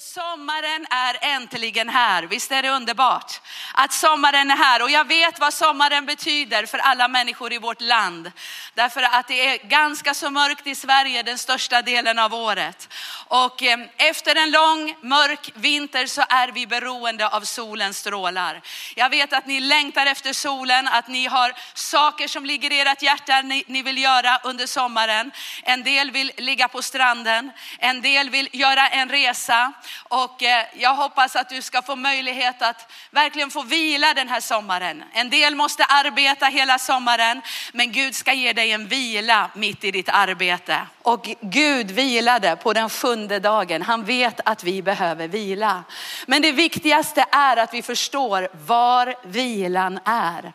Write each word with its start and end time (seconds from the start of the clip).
sommaren 0.00 0.86
är 0.90 1.18
äntligen 1.20 1.88
här. 1.88 2.22
Visst 2.22 2.52
är 2.52 2.62
det 2.62 2.70
underbart 2.70 3.40
att 3.74 3.92
sommaren 3.92 4.50
är 4.50 4.56
här 4.56 4.82
och 4.82 4.90
jag 4.90 5.08
vet 5.08 5.40
vad 5.40 5.54
sommaren 5.54 6.06
betyder 6.06 6.66
för 6.66 6.78
alla 6.78 7.08
människor 7.08 7.52
i 7.52 7.58
vårt 7.58 7.80
land. 7.80 8.32
Därför 8.74 9.02
att 9.02 9.28
det 9.28 9.46
är 9.46 9.68
ganska 9.68 10.14
så 10.14 10.30
mörkt 10.30 10.66
i 10.66 10.74
Sverige 10.74 11.22
den 11.22 11.38
största 11.38 11.82
delen 11.82 12.18
av 12.18 12.34
året. 12.34 12.88
Och 13.26 13.62
eh, 13.62 13.78
efter 13.96 14.36
en 14.36 14.50
lång 14.50 14.96
mörk 15.02 15.50
vinter 15.54 16.06
så 16.06 16.24
är 16.28 16.48
vi 16.48 16.66
beroende 16.66 17.28
av 17.28 17.40
solens 17.40 17.98
strålar. 17.98 18.62
Jag 18.96 19.10
vet 19.10 19.32
att 19.32 19.46
ni 19.46 19.60
längtar 19.60 20.06
efter 20.06 20.32
solen, 20.32 20.88
att 20.88 21.08
ni 21.08 21.26
har 21.26 21.52
saker 21.74 22.28
som 22.28 22.46
ligger 22.46 22.72
i 22.72 22.80
ert 22.80 23.02
hjärta 23.02 23.42
ni, 23.42 23.64
ni 23.66 23.82
vill 23.82 23.98
göra 23.98 24.40
under 24.44 24.66
sommaren. 24.66 25.32
En 25.62 25.82
del 25.82 26.10
vill 26.10 26.32
ligga 26.36 26.68
på 26.68 26.82
stranden, 26.82 27.52
en 27.78 28.02
del 28.02 28.30
vill 28.30 28.48
göra 28.52 28.88
en 28.88 29.08
resa 29.08 29.72
och 30.08 30.42
eh, 30.42 30.64
jag 30.74 30.94
hoppas 30.94 31.36
att 31.36 31.48
du 31.48 31.62
ska 31.62 31.82
få 31.82 31.96
möjlighet 31.96 32.62
att 32.62 32.92
verkligen 33.10 33.50
få 33.50 33.62
vila 33.62 34.14
den 34.14 34.28
här 34.28 34.40
sommaren. 34.40 35.04
En 35.12 35.30
del 35.30 35.54
måste 35.54 35.84
arbeta 35.84 36.46
hela 36.46 36.78
sommaren, 36.78 37.42
men 37.72 37.92
Gud 37.92 38.14
ska 38.14 38.32
ge 38.32 38.52
dig 38.52 38.72
en 38.72 38.86
vila 38.86 39.50
mitt 39.54 39.84
i 39.84 39.90
ditt 39.90 40.08
arbete. 40.08 40.78
Och 41.02 41.30
Gud 41.40 41.90
vilade 41.90 42.56
på 42.56 42.72
den 42.72 42.90
sjunde 42.90 43.38
dagen. 43.38 43.82
Han 43.82 44.04
vet 44.04 44.40
att 44.44 44.64
vi 44.64 44.82
behöver 44.82 45.28
vila. 45.28 45.84
Men 46.26 46.42
det 46.42 46.52
viktigaste 46.52 47.24
är 47.30 47.56
att 47.56 47.74
vi 47.74 47.82
förstår 47.82 48.48
var 48.66 49.14
vilan 49.22 50.00
är. 50.04 50.52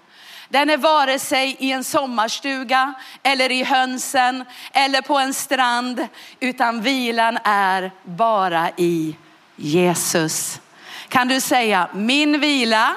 Den 0.50 0.70
är 0.70 0.78
vare 0.78 1.20
sig 1.20 1.56
i 1.60 1.72
en 1.72 1.84
sommarstuga 1.84 2.94
eller 3.24 3.52
i 3.52 3.64
hönsen 3.64 4.46
eller 4.74 5.02
på 5.02 5.18
en 5.18 5.34
strand, 5.34 6.08
utan 6.40 6.82
vilan 6.82 7.38
är 7.44 7.92
bara 8.04 8.70
i 8.78 9.16
Jesus. 9.56 10.62
Kan 11.10 11.28
du 11.28 11.42
säga 11.42 11.90
min 11.94 12.40
vila 12.40 12.96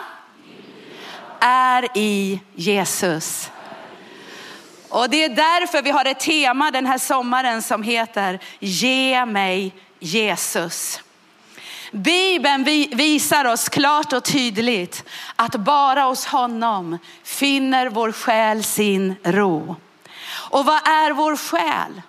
är 1.40 1.88
i 1.94 2.40
Jesus. 2.54 3.50
Och 4.88 5.10
det 5.10 5.24
är 5.24 5.28
därför 5.28 5.82
vi 5.82 5.90
har 5.90 6.04
ett 6.04 6.20
tema 6.20 6.70
den 6.70 6.86
här 6.86 6.98
sommaren 6.98 7.62
som 7.62 7.82
heter 7.82 8.38
Ge 8.58 9.26
mig 9.26 9.74
Jesus. 9.98 11.02
Bibeln 11.92 12.64
visar 12.92 13.44
oss 13.44 13.68
klart 13.68 14.12
och 14.12 14.24
tydligt 14.24 15.04
att 15.36 15.56
bara 15.56 16.02
hos 16.02 16.26
honom 16.26 16.98
finner 17.22 17.88
vår 17.88 18.12
själ 18.12 18.64
sin 18.64 19.14
ro. 19.22 19.76
Och 20.50 20.64
vad 20.64 20.88
är 20.88 21.12
vår 21.12 21.36
själ? 21.36 22.02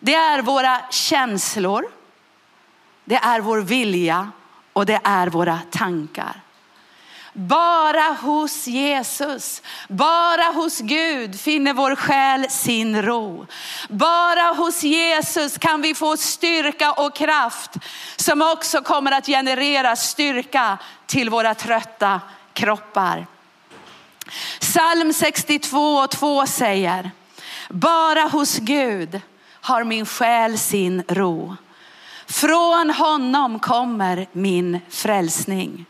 Det 0.00 0.14
är 0.14 0.42
våra 0.42 0.80
känslor, 0.90 1.84
det 3.06 3.16
är 3.16 3.40
vår 3.40 3.58
vilja 3.58 4.30
och 4.72 4.86
det 4.86 5.00
är 5.04 5.26
våra 5.26 5.58
tankar. 5.70 6.40
Bara 7.32 8.16
hos 8.20 8.66
Jesus, 8.66 9.62
bara 9.88 10.42
hos 10.42 10.80
Gud 10.80 11.40
finner 11.40 11.72
vår 11.72 11.94
själ 11.94 12.50
sin 12.50 13.02
ro. 13.02 13.46
Bara 13.88 14.42
hos 14.42 14.82
Jesus 14.82 15.58
kan 15.58 15.82
vi 15.82 15.94
få 15.94 16.16
styrka 16.16 16.92
och 16.92 17.16
kraft 17.16 17.70
som 18.16 18.42
också 18.42 18.82
kommer 18.82 19.12
att 19.12 19.26
generera 19.26 19.96
styrka 19.96 20.78
till 21.06 21.30
våra 21.30 21.54
trötta 21.54 22.20
kroppar. 22.52 23.26
Psalm 24.60 25.12
62 25.12 25.96
och 25.96 26.10
2 26.10 26.46
säger, 26.46 27.10
bara 27.68 28.22
hos 28.22 28.58
Gud 28.58 29.20
har 29.60 29.84
min 29.84 30.06
själ 30.06 30.58
sin 30.58 31.02
ro. 31.08 31.56
Från 32.26 32.90
honom 32.90 33.58
kommer 33.58 34.26
min 34.32 34.80
frälsning. 34.88 35.86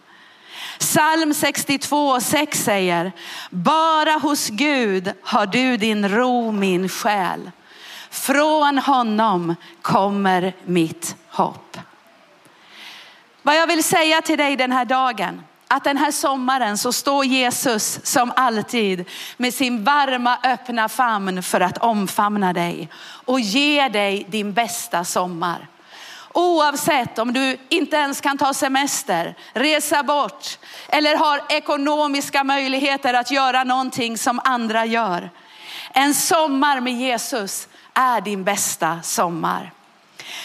Psalm 0.78 1.34
62 1.34 2.08
och 2.08 2.22
6 2.22 2.64
säger, 2.64 3.12
bara 3.50 4.12
hos 4.12 4.48
Gud 4.48 5.12
har 5.22 5.46
du 5.46 5.76
din 5.76 6.08
ro 6.08 6.52
min 6.52 6.88
själ. 6.88 7.50
Från 8.10 8.78
honom 8.78 9.54
kommer 9.82 10.52
mitt 10.64 11.16
hopp. 11.28 11.78
Vad 13.42 13.56
jag 13.56 13.66
vill 13.66 13.84
säga 13.84 14.22
till 14.22 14.38
dig 14.38 14.56
den 14.56 14.72
här 14.72 14.84
dagen, 14.84 15.42
att 15.69 15.84
den 15.84 15.96
här 15.96 16.10
sommaren 16.10 16.78
så 16.78 16.92
står 16.92 17.25
Jesus 17.25 18.00
som 18.02 18.32
alltid 18.36 19.04
med 19.36 19.54
sin 19.54 19.84
varma 19.84 20.38
öppna 20.42 20.88
famn 20.88 21.42
för 21.42 21.60
att 21.60 21.78
omfamna 21.78 22.52
dig 22.52 22.88
och 23.02 23.41
ge 23.41 23.88
dig 23.88 24.26
din 24.28 24.52
bästa 24.52 25.04
sommar. 25.04 25.69
Oavsett 26.38 27.19
om 27.19 27.32
du 27.32 27.58
inte 27.69 27.97
ens 27.97 28.20
kan 28.20 28.38
ta 28.38 28.54
semester, 28.54 29.34
resa 29.52 30.02
bort 30.02 30.58
eller 30.88 31.16
har 31.16 31.41
ekonomiska 31.48 32.44
möjligheter 32.44 33.14
att 33.14 33.30
göra 33.30 33.64
någonting 33.64 34.19
som 34.19 34.41
andra 34.44 34.84
gör. 34.84 35.30
En 35.92 36.14
sommar 36.14 36.80
med 36.80 36.92
Jesus 36.92 37.69
är 37.94 38.20
din 38.20 38.44
bästa 38.44 39.02
sommar. 39.02 39.72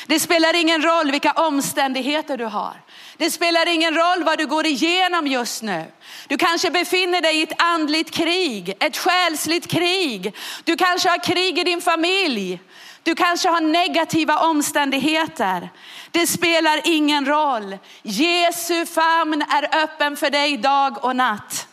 Det 0.07 0.19
spelar 0.19 0.56
ingen 0.56 0.81
roll 0.81 1.12
vilka 1.12 1.31
omständigheter 1.31 2.38
du 2.38 2.46
har. 2.46 2.81
Det 3.18 3.31
spelar 3.31 3.68
ingen 3.68 3.96
roll 3.96 4.24
vad 4.24 4.38
du 4.38 4.46
går 4.46 4.66
igenom 4.66 5.28
just 5.28 5.62
nu. 5.62 5.85
Du 6.28 6.38
kanske 6.38 6.72
befinner 6.72 7.22
dig 7.22 7.38
i 7.38 7.44
ett 7.44 7.62
andligt 7.62 8.12
krig, 8.12 8.74
ett 8.80 8.97
själsligt 8.97 9.68
krig. 9.68 10.35
Du 10.63 10.75
kanske 10.75 11.09
har 11.09 11.18
krig 11.18 11.59
i 11.59 11.63
din 11.63 11.81
familj. 11.81 12.59
Du 13.03 13.16
kanske 13.16 13.50
har 13.50 13.62
negativa 13.62 14.38
omständigheter. 14.38 15.69
Det 16.12 16.28
spelar 16.28 16.81
ingen 16.84 17.25
roll. 17.25 17.78
Jesu 18.01 18.85
famn 18.85 19.41
är 19.50 19.84
öppen 19.84 20.17
för 20.17 20.29
dig 20.29 20.57
dag 20.57 21.06
och 21.06 21.16
natt. 21.16 21.67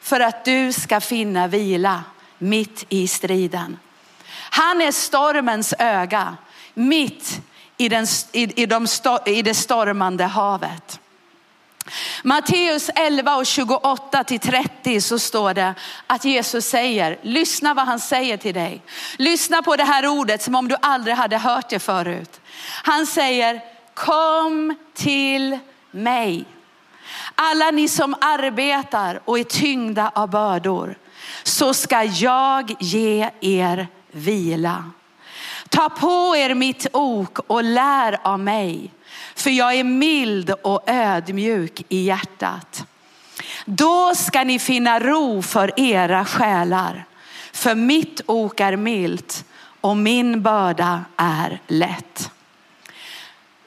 För 0.00 0.20
att 0.20 0.44
du 0.44 0.72
ska 0.72 1.00
finna 1.00 1.46
vila 1.46 2.02
mitt 2.38 2.84
i 2.88 3.08
striden. 3.08 3.78
Han 4.50 4.80
är 4.80 4.92
stormens 4.92 5.74
öga 5.78 6.36
mitt 6.74 7.40
i, 7.76 7.88
den, 7.88 8.06
i, 8.32 8.62
i, 8.62 8.66
de, 8.66 8.86
i 9.26 9.42
det 9.42 9.54
stormande 9.54 10.24
havet. 10.24 11.00
Matteus 12.22 12.90
11 12.94 13.36
och 13.36 13.46
28 13.46 14.24
till 14.24 14.40
30 14.40 15.00
så 15.00 15.18
står 15.18 15.54
det 15.54 15.74
att 16.06 16.24
Jesus 16.24 16.66
säger, 16.66 17.18
lyssna 17.22 17.74
vad 17.74 17.86
han 17.86 18.00
säger 18.00 18.36
till 18.36 18.54
dig. 18.54 18.82
Lyssna 19.16 19.62
på 19.62 19.76
det 19.76 19.84
här 19.84 20.06
ordet 20.06 20.42
som 20.42 20.54
om 20.54 20.68
du 20.68 20.76
aldrig 20.82 21.16
hade 21.16 21.38
hört 21.38 21.68
det 21.68 21.78
förut. 21.78 22.40
Han 22.82 23.06
säger, 23.06 23.60
kom 23.94 24.76
till 24.94 25.58
mig. 25.90 26.44
Alla 27.34 27.70
ni 27.70 27.88
som 27.88 28.14
arbetar 28.20 29.20
och 29.24 29.38
är 29.38 29.44
tyngda 29.44 30.10
av 30.14 30.30
bördor, 30.30 30.98
så 31.42 31.74
ska 31.74 32.04
jag 32.04 32.76
ge 32.80 33.30
er 33.40 33.88
vila. 34.12 34.84
Ta 35.68 35.88
på 35.88 36.36
er 36.36 36.54
mitt 36.54 36.86
ok 36.92 37.38
och 37.38 37.64
lär 37.64 38.20
av 38.22 38.40
mig 38.40 38.90
för 39.40 39.50
jag 39.50 39.74
är 39.74 39.84
mild 39.84 40.50
och 40.50 40.82
ödmjuk 40.86 41.82
i 41.88 42.02
hjärtat. 42.02 42.84
Då 43.64 44.14
ska 44.14 44.44
ni 44.44 44.58
finna 44.58 45.00
ro 45.00 45.42
för 45.42 45.80
era 45.80 46.24
själar. 46.24 47.04
För 47.52 47.74
mitt 47.74 48.20
ok 48.26 48.60
är 48.60 48.76
milt 48.76 49.44
och 49.80 49.96
min 49.96 50.42
börda 50.42 51.04
är 51.16 51.60
lätt. 51.66 52.30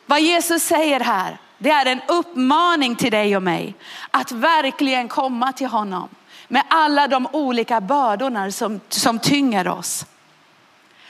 Vad 0.06 0.22
Jesus 0.22 0.64
säger 0.64 1.00
här, 1.00 1.38
det 1.58 1.70
är 1.70 1.86
en 1.86 2.02
uppmaning 2.08 2.96
till 2.96 3.12
dig 3.12 3.36
och 3.36 3.44
mig 3.44 3.74
att 4.12 4.32
verkligen 4.32 5.08
komma 5.08 5.54
till 5.54 5.68
honom 5.68 6.10
med 6.48 6.64
alla 6.68 7.08
de 7.08 7.28
olika 7.32 7.82
bördorna 7.82 8.52
som, 8.52 8.80
som 8.90 9.20
tynger 9.20 9.68
oss. 9.68 10.06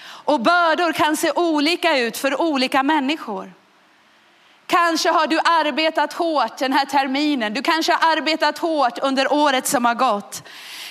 Och 0.03 0.39
bördor 0.39 0.91
kan 0.91 1.17
se 1.17 1.31
olika 1.31 1.97
ut 1.97 2.17
för 2.17 2.41
olika 2.41 2.83
människor. 2.83 3.53
Kanske 4.73 5.09
har 5.09 5.27
du 5.27 5.39
arbetat 5.39 6.13
hårt 6.13 6.57
den 6.57 6.73
här 6.73 6.85
terminen. 6.85 7.53
Du 7.53 7.61
kanske 7.61 7.93
har 7.93 8.17
arbetat 8.17 8.57
hårt 8.57 8.99
under 9.01 9.33
året 9.33 9.67
som 9.67 9.85
har 9.85 9.95
gått. 9.95 10.43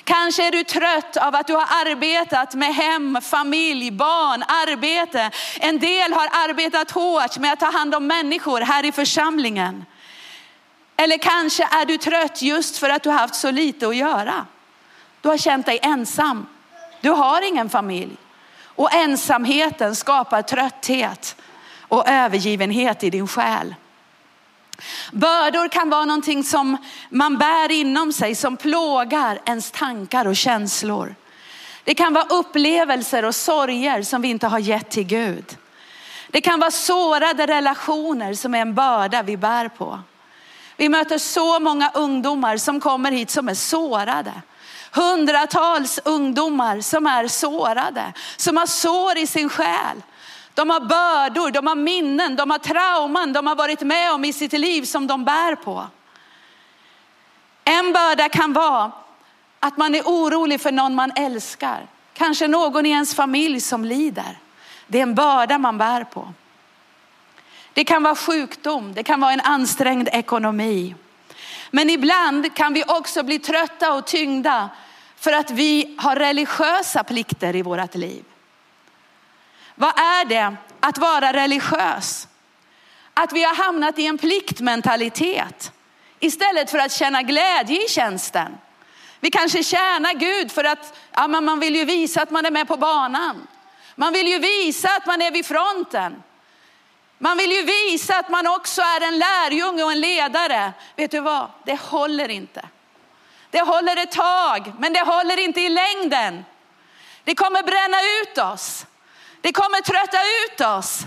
Kanske 0.05 0.46
är 0.46 0.50
du 0.50 0.64
trött 0.64 1.17
av 1.17 1.34
att 1.34 1.46
du 1.46 1.55
har 1.55 1.67
arbetat 1.87 2.55
med 2.55 2.75
hem, 2.75 3.19
familj, 3.23 3.90
barn, 3.90 4.43
arbete. 4.43 5.31
En 5.61 5.79
del 5.79 6.12
har 6.12 6.29
arbetat 6.49 6.90
hårt 6.90 7.38
med 7.38 7.52
att 7.52 7.61
ta 7.61 7.70
hand 7.70 7.94
om 7.94 8.06
människor 8.06 8.61
här 8.61 8.84
i 8.84 8.93
församlingen. 8.93 9.85
Eller 10.96 11.19
kanske 11.19 11.64
är 11.64 11.85
du 11.85 11.99
trött 11.99 12.43
just 12.43 12.78
för 12.78 12.90
att 12.90 13.02
du 13.02 13.11
har 13.11 13.19
haft 13.19 13.35
så 13.35 13.50
lite 13.50 13.88
att 13.88 13.96
göra. 13.96 14.46
Du 15.20 15.28
har 15.28 15.37
känt 15.37 15.67
dig 15.67 15.78
ensam. 15.82 16.46
Du 17.00 17.11
har 17.11 17.49
ingen 17.49 17.70
familj. 17.70 18.17
Och 18.64 18.94
ensamheten 18.94 19.96
skapar 19.96 20.43
trötthet 20.43 21.37
och 21.92 22.08
övergivenhet 22.08 23.04
i 23.04 23.10
din 23.10 23.28
själ. 23.28 23.74
Bördor 25.12 25.68
kan 25.68 25.90
vara 25.90 26.04
någonting 26.04 26.44
som 26.44 26.76
man 27.10 27.38
bär 27.38 27.72
inom 27.72 28.12
sig 28.12 28.34
som 28.34 28.56
plågar 28.56 29.38
ens 29.44 29.70
tankar 29.70 30.26
och 30.26 30.36
känslor. 30.36 31.14
Det 31.84 31.94
kan 31.94 32.14
vara 32.14 32.24
upplevelser 32.24 33.24
och 33.24 33.34
sorger 33.34 34.02
som 34.02 34.22
vi 34.22 34.28
inte 34.28 34.46
har 34.46 34.58
gett 34.58 34.90
till 34.90 35.04
Gud. 35.04 35.56
Det 36.28 36.40
kan 36.40 36.60
vara 36.60 36.70
sårade 36.70 37.46
relationer 37.46 38.34
som 38.34 38.54
är 38.54 38.60
en 38.60 38.74
börda 38.74 39.22
vi 39.22 39.36
bär 39.36 39.68
på. 39.68 40.00
Vi 40.76 40.88
möter 40.88 41.18
så 41.18 41.60
många 41.60 41.90
ungdomar 41.94 42.56
som 42.56 42.80
kommer 42.80 43.12
hit 43.12 43.30
som 43.30 43.48
är 43.48 43.54
sårade. 43.54 44.32
Hundratals 44.92 46.00
ungdomar 46.04 46.80
som 46.80 47.06
är 47.06 47.28
sårade, 47.28 48.12
som 48.36 48.56
har 48.56 48.66
sår 48.66 49.18
i 49.18 49.26
sin 49.26 49.48
själ. 49.48 50.02
De 50.54 50.70
har 50.70 50.81
bördor, 50.81 51.50
de 51.50 51.66
har 51.66 51.75
minnen, 51.75 52.37
de 52.37 52.50
har 52.50 52.58
trauman 52.58 53.32
de 53.32 53.46
har 53.46 53.56
varit 53.56 53.81
med 53.81 54.12
om 54.12 54.25
i 54.25 54.32
sitt 54.32 54.52
liv 54.52 54.82
som 54.82 55.06
de 55.06 55.25
bär 55.25 55.54
på. 55.54 55.87
En 57.64 57.93
börda 57.93 58.28
kan 58.28 58.52
vara 58.52 58.93
att 59.60 59.76
man 59.76 59.94
är 59.94 60.02
orolig 60.02 60.60
för 60.60 60.72
någon 60.72 60.94
man 60.94 61.12
älskar. 61.16 61.87
Kanske 62.12 62.49
någon 62.49 62.87
i 62.87 62.90
ens 62.90 63.14
familj 63.14 63.60
som 63.60 63.84
lider. 63.84 64.38
Det 64.87 64.99
är 64.99 65.02
en 65.02 65.14
börda 65.14 65.58
man 65.58 65.78
bär 65.78 66.04
på. 66.04 66.32
Det 67.72 67.84
kan 67.84 68.02
vara 68.02 68.14
sjukdom, 68.14 68.94
det 68.94 69.02
kan 69.02 69.20
vara 69.20 69.32
en 69.32 69.40
ansträngd 69.40 70.08
ekonomi. 70.12 70.94
Men 71.70 71.90
ibland 71.90 72.54
kan 72.54 72.72
vi 72.72 72.84
också 72.88 73.22
bli 73.22 73.38
trötta 73.38 73.93
och 73.93 74.06
tyngda 74.06 74.70
för 75.16 75.32
att 75.32 75.50
vi 75.50 75.96
har 75.99 76.16
religiösa 76.16 77.04
plikter 77.04 77.56
i 77.56 77.62
vårt 77.62 77.94
liv. 77.94 78.25
Vad 79.74 79.98
är 79.98 80.24
det 80.24 80.56
att 80.80 80.98
vara 80.98 81.32
religiös? 81.32 82.28
Att 83.14 83.32
vi 83.32 83.44
har 83.44 83.54
hamnat 83.54 83.98
i 83.98 84.06
en 84.06 84.19
pliktmentalitet 84.19 85.72
istället 86.20 86.70
för 86.70 86.78
att 86.78 86.92
känna 86.92 87.22
glädje 87.22 87.84
i 87.84 87.88
tjänsten. 87.88 88.58
Vi 89.20 89.30
kanske 89.30 89.62
tjänar 89.62 90.14
Gud 90.14 90.52
för 90.52 90.64
att 90.64 90.98
ja, 91.12 91.28
man 91.28 91.60
vill 91.60 91.76
ju 91.76 91.84
visa 91.84 92.22
att 92.22 92.30
man 92.30 92.46
är 92.46 92.50
med 92.50 92.69
på 92.69 92.76
banan. 92.76 93.46
Man 93.94 94.12
vill 94.12 94.28
ju 94.28 94.38
visa 94.38 94.88
att 94.88 95.06
man 95.06 95.22
är 95.22 95.30
vid 95.30 95.46
fronten. 95.46 96.22
Man 97.18 97.36
vill 97.36 97.52
ju 97.52 97.62
visa 97.62 98.18
att 98.18 98.28
man 98.28 98.46
också 98.46 98.80
är 98.80 99.00
en 99.00 99.18
lärjunge 99.18 99.82
och 99.84 99.92
en 99.92 100.00
ledare. 100.00 100.72
Vet 100.96 101.10
du 101.10 101.20
vad? 101.20 101.50
Det 101.64 101.80
håller 101.80 102.28
inte. 102.28 102.68
Det 103.50 103.60
håller 103.60 103.96
ett 103.96 104.12
tag, 104.12 104.72
men 104.78 104.92
det 104.92 105.00
håller 105.00 105.38
inte 105.38 105.60
i 105.60 105.68
längden. 105.68 106.44
Det 107.25 107.34
kommer 107.34 107.62
bränna 107.62 107.96
ut 108.22 108.38
oss. 108.54 108.86
Det 109.42 109.52
kommer 109.52 109.80
trötta 109.80 110.18
ut 110.44 110.60
oss. 110.60 111.06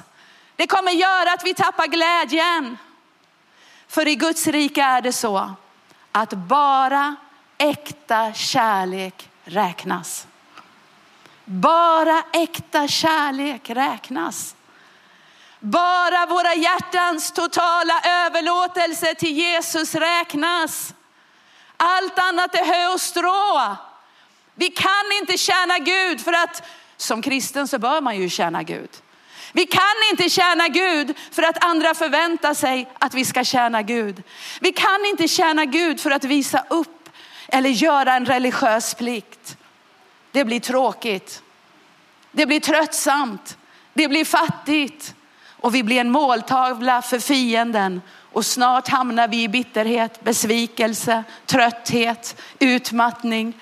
Det 0.56 0.68
kommer 0.68 0.92
göra 0.92 1.34
att 1.34 1.44
vi 1.44 1.54
tappar 1.54 1.88
glädjen. 1.88 2.78
För 3.88 4.08
i 4.08 4.16
Guds 4.16 4.48
rike 4.48 4.84
är 4.84 5.02
det 5.02 5.14
så 5.14 5.54
att 6.12 6.34
bara 6.34 7.16
äkta 7.58 8.34
kärlek 8.34 9.30
räknas. 9.44 10.28
Bara 11.46 12.24
äkta 12.34 12.88
kärlek 12.88 13.70
räknas. 13.70 14.56
Bara 15.60 16.26
våra 16.26 16.54
hjärtans 16.54 17.32
totala 17.32 18.02
överlåtelse 18.06 19.16
till 19.16 19.32
Jesus 19.32 19.96
räknas. 19.96 20.94
Allt 21.78 22.20
annat 22.20 22.56
är 22.56 22.66
hö 22.66 22.94
och 22.94 23.02
strå. 23.02 23.76
Vi 24.56 24.70
kan 24.70 25.12
inte 25.22 25.38
tjäna 25.38 25.78
Gud 25.78 26.22
för 26.22 26.34
att 26.34 26.64
som 26.98 27.22
kristen 27.22 27.68
så 27.68 27.80
bör 27.80 28.02
man 28.02 28.18
ju 28.18 28.30
tjäna 28.30 28.64
Gud. 28.64 28.90
Vi 29.54 29.66
kan 29.66 29.82
inte 30.12 30.30
tjäna 30.30 30.68
Gud 30.68 31.18
för 31.32 31.44
att 31.44 31.64
andra 31.64 31.94
förväntar 31.94 32.54
sig 32.54 32.90
att 33.00 33.14
vi 33.14 33.26
ska 33.26 33.44
tjäna 33.44 33.82
Gud. 33.82 34.24
Vi 34.62 34.72
kan 34.72 35.06
inte 35.06 35.28
tjäna 35.28 35.66
Gud 35.66 36.00
för 36.00 36.12
att 36.12 36.24
visa 36.24 36.66
upp 36.70 37.10
eller 37.48 37.70
göra 37.70 38.14
en 38.14 38.26
religiös 38.26 38.94
plikt. 38.94 39.58
Det 40.32 40.46
blir 40.46 40.60
tråkigt. 40.60 41.42
Det 42.32 42.46
blir 42.46 42.60
tröttsamt. 42.60 43.58
Det 43.94 44.08
blir 44.08 44.26
fattigt 44.26 45.16
och 45.66 45.76
vi 45.76 45.84
blir 45.84 46.02
en 46.02 46.12
måltavla 46.12 47.02
för 47.02 47.20
fienden 47.20 48.02
och 48.36 48.46
snart 48.46 48.88
hamnar 48.88 49.28
vi 49.28 49.44
i 49.44 49.48
bitterhet, 49.48 50.24
besvikelse, 50.24 51.24
trötthet, 51.46 52.42
utmattning 52.60 53.54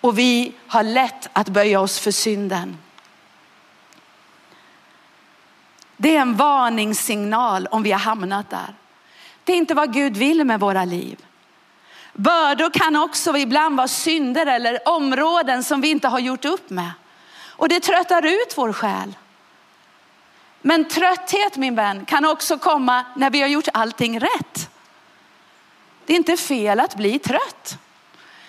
och 0.00 0.18
vi 0.18 0.52
har 0.66 0.82
lätt 0.82 1.28
att 1.32 1.48
böja 1.48 1.80
oss 1.80 1.98
för 1.98 2.10
synden. 2.10 2.78
Det 5.96 6.16
är 6.16 6.20
en 6.20 6.36
varningssignal 6.36 7.66
om 7.66 7.82
vi 7.82 7.92
har 7.92 7.98
hamnat 7.98 8.50
där. 8.50 8.74
Det 9.44 9.52
är 9.52 9.56
inte 9.56 9.74
vad 9.74 9.92
Gud 9.92 10.16
vill 10.16 10.44
med 10.44 10.60
våra 10.60 10.84
liv. 10.84 11.24
Bördor 12.12 12.70
kan 12.70 12.96
också 12.96 13.36
ibland 13.36 13.76
vara 13.76 13.88
synder 13.88 14.46
eller 14.46 14.88
områden 14.88 15.64
som 15.64 15.80
vi 15.80 15.90
inte 15.90 16.08
har 16.08 16.18
gjort 16.18 16.44
upp 16.44 16.70
med. 16.70 16.90
Och 17.46 17.68
det 17.68 17.80
tröttar 17.80 18.26
ut 18.26 18.54
vår 18.56 18.72
själ. 18.72 19.16
Men 20.62 20.88
trötthet 20.88 21.56
min 21.56 21.74
vän 21.74 22.04
kan 22.04 22.24
också 22.24 22.58
komma 22.58 23.04
när 23.16 23.30
vi 23.30 23.40
har 23.40 23.48
gjort 23.48 23.68
allting 23.72 24.20
rätt. 24.20 24.70
Det 26.06 26.12
är 26.12 26.16
inte 26.16 26.36
fel 26.36 26.80
att 26.80 26.96
bli 26.96 27.18
trött. 27.18 27.78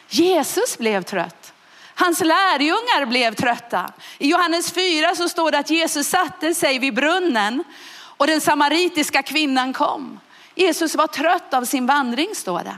Jesus 0.08 0.78
blev 0.78 1.04
trött. 1.04 1.39
Hans 2.00 2.20
lärjungar 2.20 3.06
blev 3.06 3.36
trötta. 3.36 3.92
I 4.18 4.30
Johannes 4.30 4.72
4 4.72 5.16
så 5.16 5.30
står 5.30 5.52
det 5.52 5.58
att 5.60 5.70
Jesus 5.70 6.08
satte 6.08 6.54
sig 6.54 6.80
vid 6.80 6.94
brunnen 6.94 7.64
och 8.18 8.28
den 8.28 8.42
samaritiska 8.42 9.24
kvinnan 9.24 9.74
kom. 9.74 10.20
Jesus 10.56 10.96
var 10.96 11.08
trött 11.08 11.54
av 11.54 11.66
sin 11.66 11.86
vandring 11.86 12.36
står 12.36 12.60
det. 12.60 12.78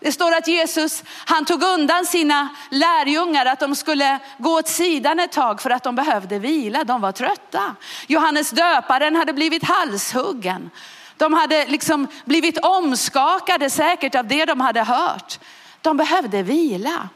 Det 0.00 0.12
står 0.12 0.34
att 0.34 0.48
Jesus, 0.48 1.04
han 1.24 1.44
tog 1.44 1.62
undan 1.62 2.06
sina 2.06 2.48
lärjungar 2.70 3.46
att 3.46 3.60
de 3.60 3.74
skulle 3.76 4.18
gå 4.38 4.58
åt 4.58 4.68
sidan 4.68 5.20
ett 5.20 5.32
tag 5.32 5.62
för 5.62 5.70
att 5.70 5.82
de 5.82 5.94
behövde 5.94 6.38
vila. 6.38 6.84
De 6.84 7.00
var 7.00 7.12
trötta. 7.12 7.76
Johannes 8.06 8.50
döparen 8.50 9.16
hade 9.16 9.32
blivit 9.32 9.64
halshuggen. 9.64 10.70
De 11.16 11.34
hade 11.34 11.66
liksom 11.66 12.06
blivit 12.24 12.58
omskakade 12.58 13.70
säkert 13.70 14.14
av 14.14 14.26
det 14.26 14.44
de 14.44 14.60
hade 14.60 14.82
hört. 14.82 15.38
De 15.80 15.96
behövde 15.96 16.42
vila. 16.42 17.08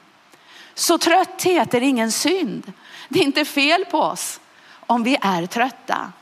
Så 0.74 0.98
trötthet 0.98 1.74
är 1.74 1.80
ingen 1.80 2.12
synd. 2.12 2.72
Det 3.08 3.18
är 3.18 3.24
inte 3.24 3.44
fel 3.44 3.84
på 3.84 3.98
oss 3.98 4.40
om 4.86 5.02
vi 5.02 5.16
är 5.22 5.46
trötta. 5.46 6.12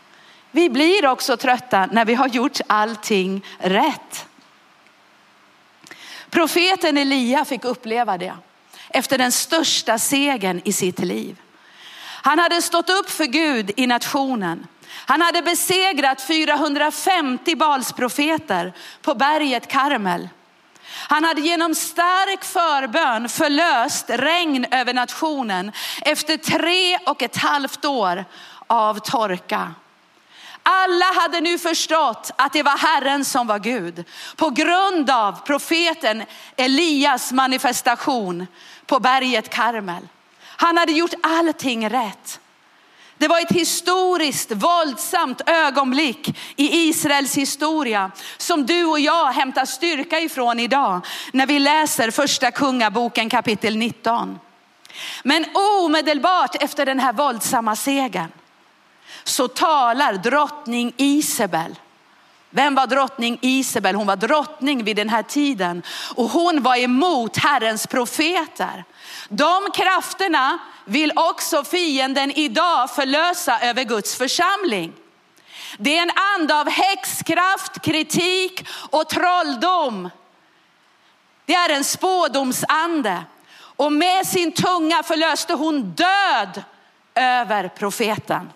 Vi 0.51 0.71
blir 0.71 1.07
också 1.07 1.37
trötta 1.37 1.87
när 1.93 2.05
vi 2.05 2.15
har 2.15 2.29
gjort 2.29 2.61
allting 2.67 3.45
rätt. 3.59 4.27
Profeten 6.31 6.99
Elia 6.99 7.45
fick 7.45 7.65
uppleva 7.65 8.19
det 8.19 8.35
efter 8.89 9.19
den 9.19 9.33
största 9.33 9.99
segern 9.99 10.61
i 10.65 10.73
sitt 10.73 10.99
liv. 10.99 11.37
Han 12.23 12.39
hade 12.39 12.63
stått 12.63 12.91
upp 12.91 13.11
för 13.11 13.25
Gud 13.25 13.71
i 13.77 13.87
nationen. 13.87 14.67
Han 15.07 15.21
hade 15.21 15.43
besegrat 15.43 16.23
450 16.23 17.57
Balsprofeter 17.57 18.73
på 19.03 19.15
berget 19.15 19.69
Karmel. 19.69 20.29
Han 20.93 21.25
hade 21.25 21.41
genom 21.41 21.75
stark 21.75 22.45
förbön 22.45 23.29
förlöst 23.29 24.05
regn 24.09 24.67
över 24.71 24.95
nationen 24.95 25.73
efter 26.03 26.37
tre 26.37 26.99
och 27.07 27.23
ett 27.23 27.37
halvt 27.37 27.85
år 27.85 28.25
av 28.67 28.99
torka. 28.99 29.75
Alla 30.63 31.05
hade 31.21 31.41
nu 31.41 31.59
förstått 31.59 32.31
att 32.37 32.53
det 32.53 32.63
var 32.63 32.79
Herren 32.79 33.25
som 33.25 33.47
var 33.47 33.59
Gud 33.59 34.05
på 34.37 34.51
grund 34.51 35.11
av 35.11 35.33
profeten 35.47 36.25
Elias 36.57 37.33
manifestation 37.33 38.47
på 38.87 39.01
berget 39.01 39.51
Karmel. 39.51 40.09
Han 40.43 40.77
hade 40.77 40.93
gjort 40.93 41.15
allting 41.23 41.91
rätt. 41.91 42.41
Det 43.21 43.29
var 43.29 43.41
ett 43.41 43.53
historiskt 43.53 44.53
våldsamt 44.53 45.41
ögonblick 45.47 46.29
i 46.57 46.89
Israels 46.89 47.37
historia 47.37 48.11
som 48.37 48.67
du 48.67 48.85
och 48.85 49.01
jag 49.01 49.33
hämtar 49.33 49.65
styrka 49.65 50.21
ifrån 50.21 50.61
idag 50.61 51.07
när 51.33 51.47
vi 51.47 51.59
läser 51.59 52.11
första 52.11 52.51
kungaboken 52.51 53.29
kapitel 53.29 53.77
19. 53.77 54.39
Men 55.23 55.45
omedelbart 55.83 56.63
efter 56.63 56.87
den 56.87 57.01
här 57.01 57.13
våldsamma 57.13 57.77
segern 57.77 58.33
så 59.25 59.49
talar 59.49 60.13
drottning 60.13 60.93
Isabel. 60.97 61.75
Vem 62.51 62.75
var 62.75 62.87
drottning 62.87 63.39
Isabel? 63.43 63.95
Hon 63.95 64.07
var 64.07 64.17
drottning 64.17 64.85
vid 64.85 64.97
den 64.97 65.09
här 65.09 65.23
tiden 65.23 65.83
och 66.15 66.29
hon 66.31 66.63
var 66.63 66.77
emot 66.77 67.37
Herrens 67.37 67.87
profeter. 67.87 68.85
De 69.29 69.71
krafterna 69.75 70.59
vill 70.85 71.13
också 71.17 71.65
fienden 71.65 72.31
idag 72.31 72.91
förlösa 72.91 73.61
över 73.61 73.85
Guds 73.85 74.17
församling. 74.17 74.93
Det 75.79 75.99
är 75.99 76.03
en 76.03 76.11
ande 76.41 76.61
av 76.61 76.71
häxkraft, 76.71 77.83
kritik 77.83 78.69
och 78.91 79.09
trolldom. 79.09 80.11
Det 81.47 81.55
är 81.55 81.71
en 81.71 81.85
spådomsande 81.85 83.25
och 83.77 83.93
med 83.93 84.27
sin 84.27 84.53
tunga 84.53 85.03
förlöste 85.03 85.55
hon 85.55 85.83
död 85.83 86.63
över 87.15 87.69
profeten. 87.69 88.53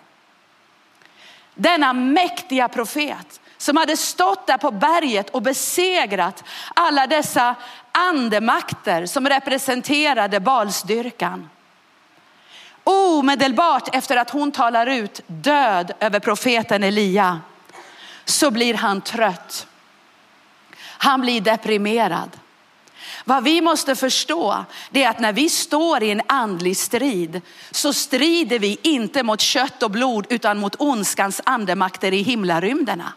Denna 1.55 1.93
mäktiga 1.93 2.67
profet 2.67 3.39
som 3.65 3.77
hade 3.77 3.97
stått 3.97 4.47
där 4.47 4.57
på 4.57 4.71
berget 4.71 5.29
och 5.29 5.41
besegrat 5.41 6.43
alla 6.73 7.07
dessa 7.07 7.55
andemakter 7.91 9.05
som 9.05 9.29
representerade 9.29 10.39
balsdyrkan. 10.39 11.49
Omedelbart 12.83 13.95
efter 13.95 14.17
att 14.17 14.29
hon 14.29 14.51
talar 14.51 14.87
ut 14.87 15.21
död 15.27 15.91
över 15.99 16.19
profeten 16.19 16.83
Elia 16.83 17.41
så 18.25 18.51
blir 18.51 18.73
han 18.73 19.01
trött. 19.01 19.67
Han 20.79 21.21
blir 21.21 21.41
deprimerad. 21.41 22.29
Vad 23.23 23.43
vi 23.43 23.61
måste 23.61 23.95
förstå 23.95 24.65
det 24.89 25.03
är 25.03 25.09
att 25.09 25.19
när 25.19 25.33
vi 25.33 25.49
står 25.49 26.03
i 26.03 26.11
en 26.11 26.21
andlig 26.27 26.77
strid 26.77 27.41
så 27.71 27.93
strider 27.93 28.59
vi 28.59 28.77
inte 28.81 29.23
mot 29.23 29.41
kött 29.41 29.83
och 29.83 29.91
blod 29.91 30.25
utan 30.29 30.57
mot 30.57 30.75
ondskans 30.81 31.41
andemakter 31.45 32.13
i 32.13 32.21
himlarymderna. 32.21 33.13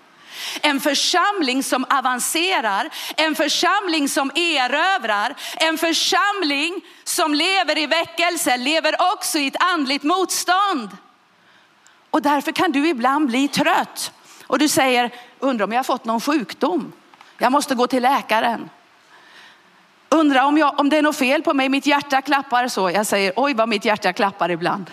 En 0.63 0.81
församling 0.81 1.63
som 1.63 1.85
avancerar, 1.91 2.91
en 3.17 3.35
församling 3.35 4.09
som 4.09 4.31
erövrar, 4.35 5.35
en 5.57 5.79
församling 5.79 6.81
som 7.05 7.35
lever 7.35 7.79
i 7.79 7.87
väckelse 7.87 8.57
lever 8.57 8.97
också 9.13 9.39
i 9.39 9.47
ett 9.47 9.63
andligt 9.63 10.03
motstånd. 10.03 10.97
Och 12.11 12.23
därför 12.23 12.53
kan 12.53 12.73
du 12.73 12.89
ibland 12.89 13.27
bli 13.27 13.49
trött 13.49 14.13
och 14.47 14.59
du 14.59 14.69
säger, 14.69 15.11
undrar 15.39 15.65
om 15.65 15.73
jag 15.73 15.79
har 15.79 15.85
fått 15.85 16.05
någon 16.05 16.21
sjukdom. 16.21 16.93
Jag 17.39 17.53
måste 17.53 17.75
gå 17.75 17.87
till 17.87 18.03
läkaren. 18.03 18.71
Undrar 20.09 20.45
om, 20.45 20.59
jag, 20.59 20.81
om 20.81 20.89
det 20.89 20.97
är 20.97 21.03
något 21.03 21.17
fel 21.17 21.43
på 21.43 21.55
mig, 21.55 21.69
mitt 21.69 21.87
hjärta 21.87 22.23
klappar 22.23 22.69
så. 22.69 22.91
Jag 22.91 23.07
säger, 23.07 23.33
oj 23.37 23.55
vad 23.55 23.69
mitt 23.69 23.85
hjärta 23.85 24.13
klappar 24.13 24.51
ibland. 24.51 24.91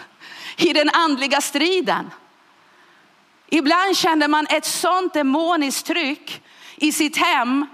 I 0.58 0.74
den 0.74 0.90
andliga 0.90 1.42
striden. 1.42 2.12
Ibland 3.50 3.98
känner 3.98 4.28
man 4.28 4.48
ett 4.50 4.66
sånt 4.66 5.14
demoniskt 5.14 5.88
tryck 5.88 6.44
i 6.76 6.92
sitt 6.92 7.18
hem. 7.18 7.66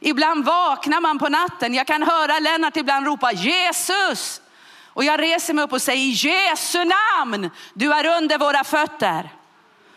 Ibland 0.00 0.44
vaknar 0.44 1.00
man 1.00 1.18
på 1.18 1.28
natten. 1.28 1.74
Jag 1.74 1.86
kan 1.86 2.02
höra 2.02 2.38
Lennart 2.38 2.76
ibland 2.76 3.06
ropa 3.06 3.32
Jesus. 3.32 4.40
Och 4.86 5.04
jag 5.04 5.20
reser 5.20 5.54
mig 5.54 5.64
upp 5.64 5.72
och 5.72 5.82
säger 5.82 6.02
i 6.02 6.10
Jesu 6.10 6.78
namn, 6.84 7.50
du 7.74 7.92
är 7.92 8.16
under 8.16 8.38
våra 8.38 8.64
fötter. 8.64 9.30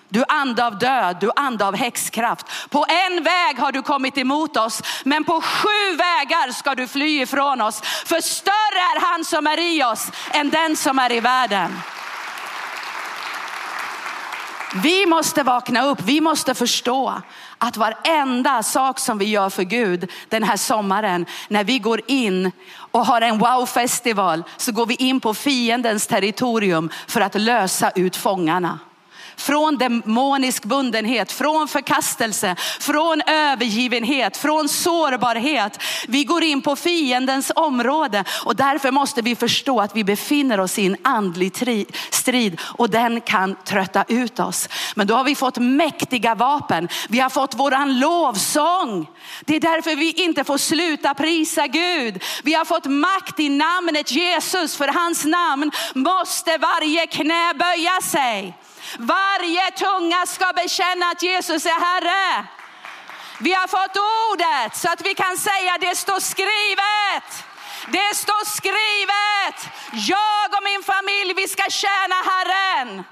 Du 0.09 0.23
ande 0.27 0.65
av 0.65 0.77
död, 0.77 1.17
du 1.19 1.31
ande 1.35 1.65
av 1.65 1.75
häxkraft. 1.75 2.69
På 2.69 2.85
en 2.89 3.23
väg 3.23 3.59
har 3.59 3.71
du 3.71 3.81
kommit 3.81 4.17
emot 4.17 4.57
oss, 4.57 4.81
men 5.03 5.23
på 5.23 5.41
sju 5.41 5.95
vägar 5.97 6.51
ska 6.51 6.75
du 6.75 6.87
fly 6.87 7.21
ifrån 7.21 7.61
oss. 7.61 7.81
För 7.81 8.21
större 8.21 8.79
är 8.95 9.11
han 9.11 9.25
som 9.25 9.47
är 9.47 9.59
i 9.59 9.83
oss 9.83 10.11
än 10.31 10.49
den 10.49 10.75
som 10.75 10.99
är 10.99 11.11
i 11.11 11.19
världen. 11.19 11.79
Vi 14.82 15.06
måste 15.06 15.44
vakna 15.44 15.86
upp, 15.86 16.01
vi 16.01 16.22
måste 16.22 16.53
förstå 16.53 17.22
att 17.58 17.77
varenda 17.77 18.63
sak 18.63 19.00
som 19.00 19.18
vi 19.18 19.25
gör 19.25 19.50
för 19.50 19.63
Gud 19.63 20.12
den 20.30 20.44
här 20.44 20.58
sommaren, 20.58 21.25
när 21.48 21.63
vi 21.63 21.80
går 21.80 22.01
in 22.08 22.51
och 22.75 23.06
har 23.06 23.22
en 23.22 23.38
wow-festival 23.38 24.44
så 24.58 24.72
går 24.72 24.86
vi 24.86 24.96
in 24.96 25.20
på 25.20 25.34
fiendens 25.34 26.08
territorium 26.08 26.89
för 27.08 27.22
att 27.22 27.36
lösa 27.36 27.92
ut 27.92 28.15
fångarna 28.15 28.80
från 29.35 29.77
demonisk 29.77 30.65
bundenhet, 30.65 31.31
från 31.31 31.67
förkastelse, 31.67 32.55
från 32.79 33.21
övergivenhet, 33.27 34.37
från 34.37 34.69
sårbarhet. 34.69 35.79
Vi 36.07 36.23
går 36.23 36.43
in 36.43 36.61
på 36.61 36.75
fiendens 36.75 37.51
område 37.55 38.23
och 38.45 38.55
därför 38.55 38.91
måste 38.91 39.21
vi 39.21 39.35
förstå 39.35 39.81
att 39.81 39.95
vi 39.95 40.03
befinner 40.03 40.59
oss 40.59 40.79
i 40.79 40.85
en 40.85 40.97
andlig 41.01 41.53
strid 42.11 42.59
och 42.61 42.89
den 42.89 43.21
kan 43.21 43.55
trötta 43.65 44.05
ut 44.07 44.39
oss. 44.39 44.69
Men 44.95 45.07
då 45.07 45.15
har 45.15 45.23
vi 45.23 45.35
fått 45.35 45.57
mäktiga 45.57 46.35
vapen. 46.35 46.87
Vi 47.09 47.19
har 47.19 47.29
fått 47.29 47.55
våran 47.55 47.99
lovsång. 47.99 49.07
Det 49.45 49.55
är 49.55 49.59
därför 49.59 49.95
vi 49.95 50.11
inte 50.11 50.43
får 50.43 50.57
sluta 50.57 51.13
prisa 51.13 51.67
Gud. 51.67 52.23
Vi 52.43 52.53
har 52.53 52.65
fått 52.65 52.85
makt 52.85 53.39
i 53.39 53.49
namnet 53.49 54.11
Jesus. 54.11 54.77
För 54.77 54.87
hans 54.87 55.25
namn 55.25 55.71
måste 55.93 56.57
varje 56.57 57.07
knä 57.07 57.53
böja 57.53 58.01
sig. 58.01 58.57
Varje 58.97 59.71
tunga 59.71 60.25
ska 60.25 60.53
bekänna 60.53 61.05
att 61.05 61.23
Jesus 61.23 61.65
är 61.65 61.79
Herre. 61.79 62.47
Vi 63.39 63.53
har 63.53 63.67
fått 63.67 63.97
ordet 64.31 64.75
så 64.75 64.91
att 64.91 65.01
vi 65.05 65.13
kan 65.13 65.38
säga 65.38 65.77
det 65.81 65.95
står 65.95 66.19
skrivet. 66.19 67.27
Det 67.88 68.15
står 68.15 68.45
skrivet. 68.45 69.57
Jag 69.93 70.57
och 70.57 70.63
min 70.63 70.83
familj, 70.83 71.33
vi 71.33 71.47
ska 71.47 71.63
tjäna 71.69 72.15
Herren. 72.15 73.03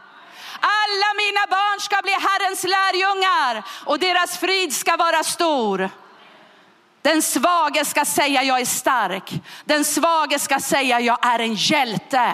Alla 0.60 1.10
mina 1.18 1.48
barn 1.50 1.80
ska 1.80 2.02
bli 2.02 2.12
Herrens 2.12 2.64
lärjungar 2.64 3.64
och 3.86 4.00
deras 4.00 4.38
frid 4.38 4.76
ska 4.76 4.98
vara 4.98 5.24
stor. 5.24 5.90
Den 7.02 7.22
svage 7.22 7.86
ska 7.86 8.06
säga 8.06 8.44
jag 8.44 8.62
är 8.62 8.66
stark. 8.66 9.34
Den 9.66 9.86
svage 9.86 10.40
ska 10.40 10.60
säga 10.60 11.00
jag 11.00 11.26
är 11.26 11.40
en 11.40 11.54
hjälte. 11.54 12.34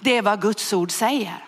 Det 0.00 0.16
är 0.16 0.22
vad 0.22 0.42
Guds 0.42 0.72
ord 0.72 0.90
säger. 0.90 1.44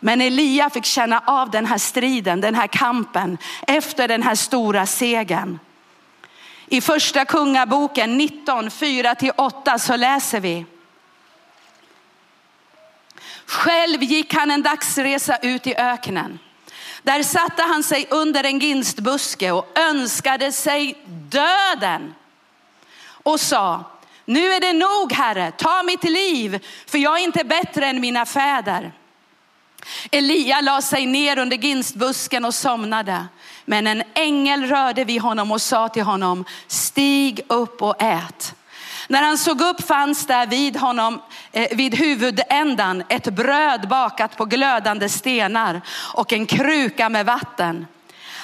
Men 0.00 0.20
Elia 0.20 0.70
fick 0.70 0.84
känna 0.84 1.22
av 1.26 1.50
den 1.50 1.66
här 1.66 1.78
striden, 1.78 2.40
den 2.40 2.54
här 2.54 2.66
kampen 2.66 3.38
efter 3.66 4.08
den 4.08 4.22
här 4.22 4.34
stora 4.34 4.86
segern. 4.86 5.58
I 6.66 6.80
första 6.80 7.24
kungaboken 7.24 8.16
19, 8.16 8.68
4-8 8.68 9.78
så 9.78 9.96
läser 9.96 10.40
vi. 10.40 10.66
Själv 13.46 14.02
gick 14.02 14.34
han 14.34 14.50
en 14.50 14.62
dagsresa 14.62 15.36
ut 15.36 15.66
i 15.66 15.74
öknen. 15.76 16.38
Där 17.02 17.22
satte 17.22 17.62
han 17.62 17.82
sig 17.82 18.06
under 18.10 18.44
en 18.44 18.58
ginstbuske 18.58 19.52
och 19.52 19.78
önskade 19.78 20.52
sig 20.52 20.98
döden. 21.06 22.14
Och 23.08 23.40
sa, 23.40 23.84
nu 24.24 24.52
är 24.52 24.60
det 24.60 24.72
nog 24.72 25.12
Herre, 25.12 25.50
ta 25.50 25.82
mitt 25.82 26.04
liv, 26.04 26.66
för 26.86 26.98
jag 26.98 27.18
är 27.18 27.24
inte 27.24 27.44
bättre 27.44 27.86
än 27.86 28.00
mina 28.00 28.26
fäder. 28.26 28.92
Elia 30.10 30.60
la 30.60 30.82
sig 30.82 31.06
ner 31.06 31.38
under 31.38 31.56
ginstbusken 31.56 32.44
och 32.44 32.54
somnade. 32.54 33.26
Men 33.64 33.86
en 33.86 34.02
ängel 34.14 34.66
rörde 34.66 35.04
vid 35.04 35.20
honom 35.20 35.52
och 35.52 35.62
sa 35.62 35.88
till 35.88 36.02
honom, 36.02 36.44
stig 36.66 37.40
upp 37.48 37.82
och 37.82 38.02
ät. 38.02 38.54
När 39.08 39.22
han 39.22 39.38
såg 39.38 39.60
upp 39.60 39.86
fanns 39.86 40.26
där 40.26 40.46
vid 40.46 40.76
honom, 40.76 41.22
eh, 41.52 41.76
vid 41.76 41.94
huvudändan, 41.94 43.02
ett 43.08 43.24
bröd 43.24 43.88
bakat 43.88 44.36
på 44.36 44.44
glödande 44.44 45.08
stenar 45.08 45.80
och 46.14 46.32
en 46.32 46.46
kruka 46.46 47.08
med 47.08 47.26
vatten. 47.26 47.86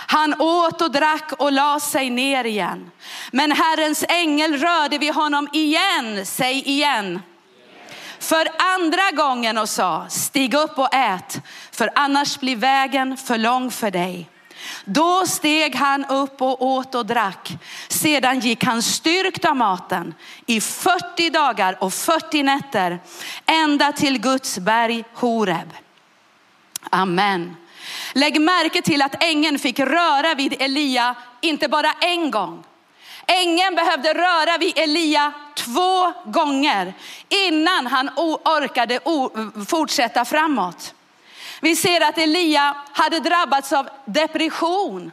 Han 0.06 0.40
åt 0.40 0.82
och 0.82 0.90
drack 0.90 1.32
och 1.38 1.52
la 1.52 1.80
sig 1.80 2.10
ner 2.10 2.44
igen. 2.44 2.90
Men 3.30 3.52
Herrens 3.52 4.04
ängel 4.08 4.56
rörde 4.56 4.98
vid 4.98 5.14
honom 5.14 5.48
igen, 5.52 6.26
säg 6.26 6.68
igen 6.68 7.20
för 8.22 8.48
andra 8.74 9.10
gången 9.10 9.58
och 9.58 9.68
sa, 9.68 10.06
stig 10.08 10.54
upp 10.54 10.78
och 10.78 10.94
ät, 10.94 11.40
för 11.72 11.90
annars 11.94 12.38
blir 12.38 12.56
vägen 12.56 13.16
för 13.16 13.38
lång 13.38 13.70
för 13.70 13.90
dig. 13.90 14.28
Då 14.84 15.26
steg 15.26 15.74
han 15.74 16.04
upp 16.04 16.42
och 16.42 16.62
åt 16.62 16.94
och 16.94 17.06
drack. 17.06 17.52
Sedan 17.88 18.40
gick 18.40 18.64
han 18.64 18.82
styrkt 18.82 19.44
av 19.44 19.56
maten 19.56 20.14
i 20.46 20.60
40 20.60 21.30
dagar 21.30 21.76
och 21.80 21.94
40 21.94 22.42
nätter 22.42 23.00
ända 23.46 23.92
till 23.92 24.18
Guds 24.18 24.58
berg 24.58 25.04
Horeb. 25.14 25.72
Amen. 26.90 27.56
Lägg 28.12 28.40
märke 28.40 28.82
till 28.82 29.02
att 29.02 29.24
ängeln 29.24 29.58
fick 29.58 29.78
röra 29.78 30.34
vid 30.34 30.62
Elia, 30.62 31.14
inte 31.40 31.68
bara 31.68 31.92
en 31.92 32.30
gång, 32.30 32.64
Ängeln 33.32 33.74
behövde 33.74 34.14
röra 34.14 34.58
vid 34.58 34.78
Elia 34.78 35.32
två 35.54 36.12
gånger 36.24 36.94
innan 37.28 37.86
han 37.86 38.10
orkade 38.16 39.00
fortsätta 39.68 40.24
framåt. 40.24 40.94
Vi 41.60 41.76
ser 41.76 42.00
att 42.00 42.18
Elia 42.18 42.76
hade 42.92 43.20
drabbats 43.20 43.72
av 43.72 43.88
depression. 44.04 45.12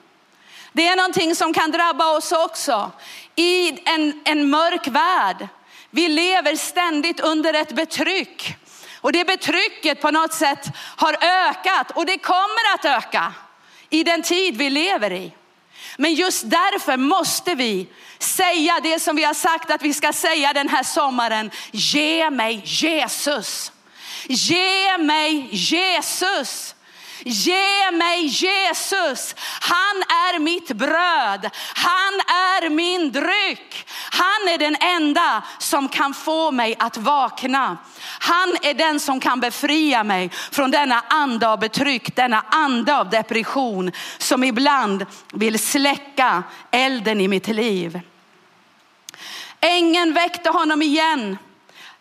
Det 0.71 0.87
är 0.87 0.95
någonting 0.95 1.35
som 1.35 1.53
kan 1.53 1.71
drabba 1.71 2.17
oss 2.17 2.31
också 2.31 2.91
i 3.35 3.89
en, 3.89 4.21
en 4.25 4.49
mörk 4.49 4.87
värld. 4.87 5.47
Vi 5.89 6.07
lever 6.07 6.55
ständigt 6.55 7.19
under 7.19 7.53
ett 7.53 7.71
betryck 7.71 8.55
och 9.01 9.11
det 9.11 9.27
betrycket 9.27 10.01
på 10.01 10.11
något 10.11 10.33
sätt 10.33 10.65
har 10.95 11.17
ökat 11.21 11.91
och 11.91 12.05
det 12.05 12.17
kommer 12.17 12.73
att 12.75 12.85
öka 12.85 13.33
i 13.89 14.03
den 14.03 14.21
tid 14.21 14.57
vi 14.57 14.69
lever 14.69 15.11
i. 15.11 15.33
Men 15.97 16.13
just 16.13 16.49
därför 16.49 16.97
måste 16.97 17.55
vi 17.55 17.87
säga 18.19 18.79
det 18.83 18.99
som 18.99 19.15
vi 19.15 19.23
har 19.23 19.33
sagt 19.33 19.71
att 19.71 19.81
vi 19.81 19.93
ska 19.93 20.13
säga 20.13 20.53
den 20.53 20.69
här 20.69 20.83
sommaren. 20.83 21.51
Ge 21.71 22.29
mig 22.29 22.61
Jesus. 22.65 23.71
Ge 24.27 24.97
mig 24.97 25.47
Jesus. 25.51 26.75
Ge 27.23 27.91
mig 27.91 28.25
Jesus. 28.25 29.35
Han 29.61 30.03
är 30.09 30.39
mitt 30.39 30.71
bröd. 30.71 31.49
Han 31.75 32.13
är 32.27 32.69
min 32.69 33.11
dryck. 33.11 33.85
Han 34.11 34.53
är 34.53 34.57
den 34.57 34.75
enda 34.79 35.43
som 35.57 35.89
kan 35.89 36.13
få 36.13 36.51
mig 36.51 36.75
att 36.79 36.97
vakna. 36.97 37.77
Han 38.19 38.55
är 38.61 38.73
den 38.73 38.99
som 38.99 39.19
kan 39.19 39.39
befria 39.39 40.03
mig 40.03 40.29
från 40.51 40.71
denna 40.71 41.03
ande 41.07 41.47
av 41.47 41.59
betryck, 41.59 42.15
denna 42.15 42.43
ande 42.49 42.97
av 42.97 43.09
depression 43.09 43.91
som 44.17 44.43
ibland 44.43 45.05
vill 45.33 45.59
släcka 45.59 46.43
elden 46.71 47.21
i 47.21 47.27
mitt 47.27 47.47
liv. 47.47 47.99
Ängeln 49.61 50.13
väckte 50.13 50.49
honom 50.49 50.81
igen. 50.81 51.37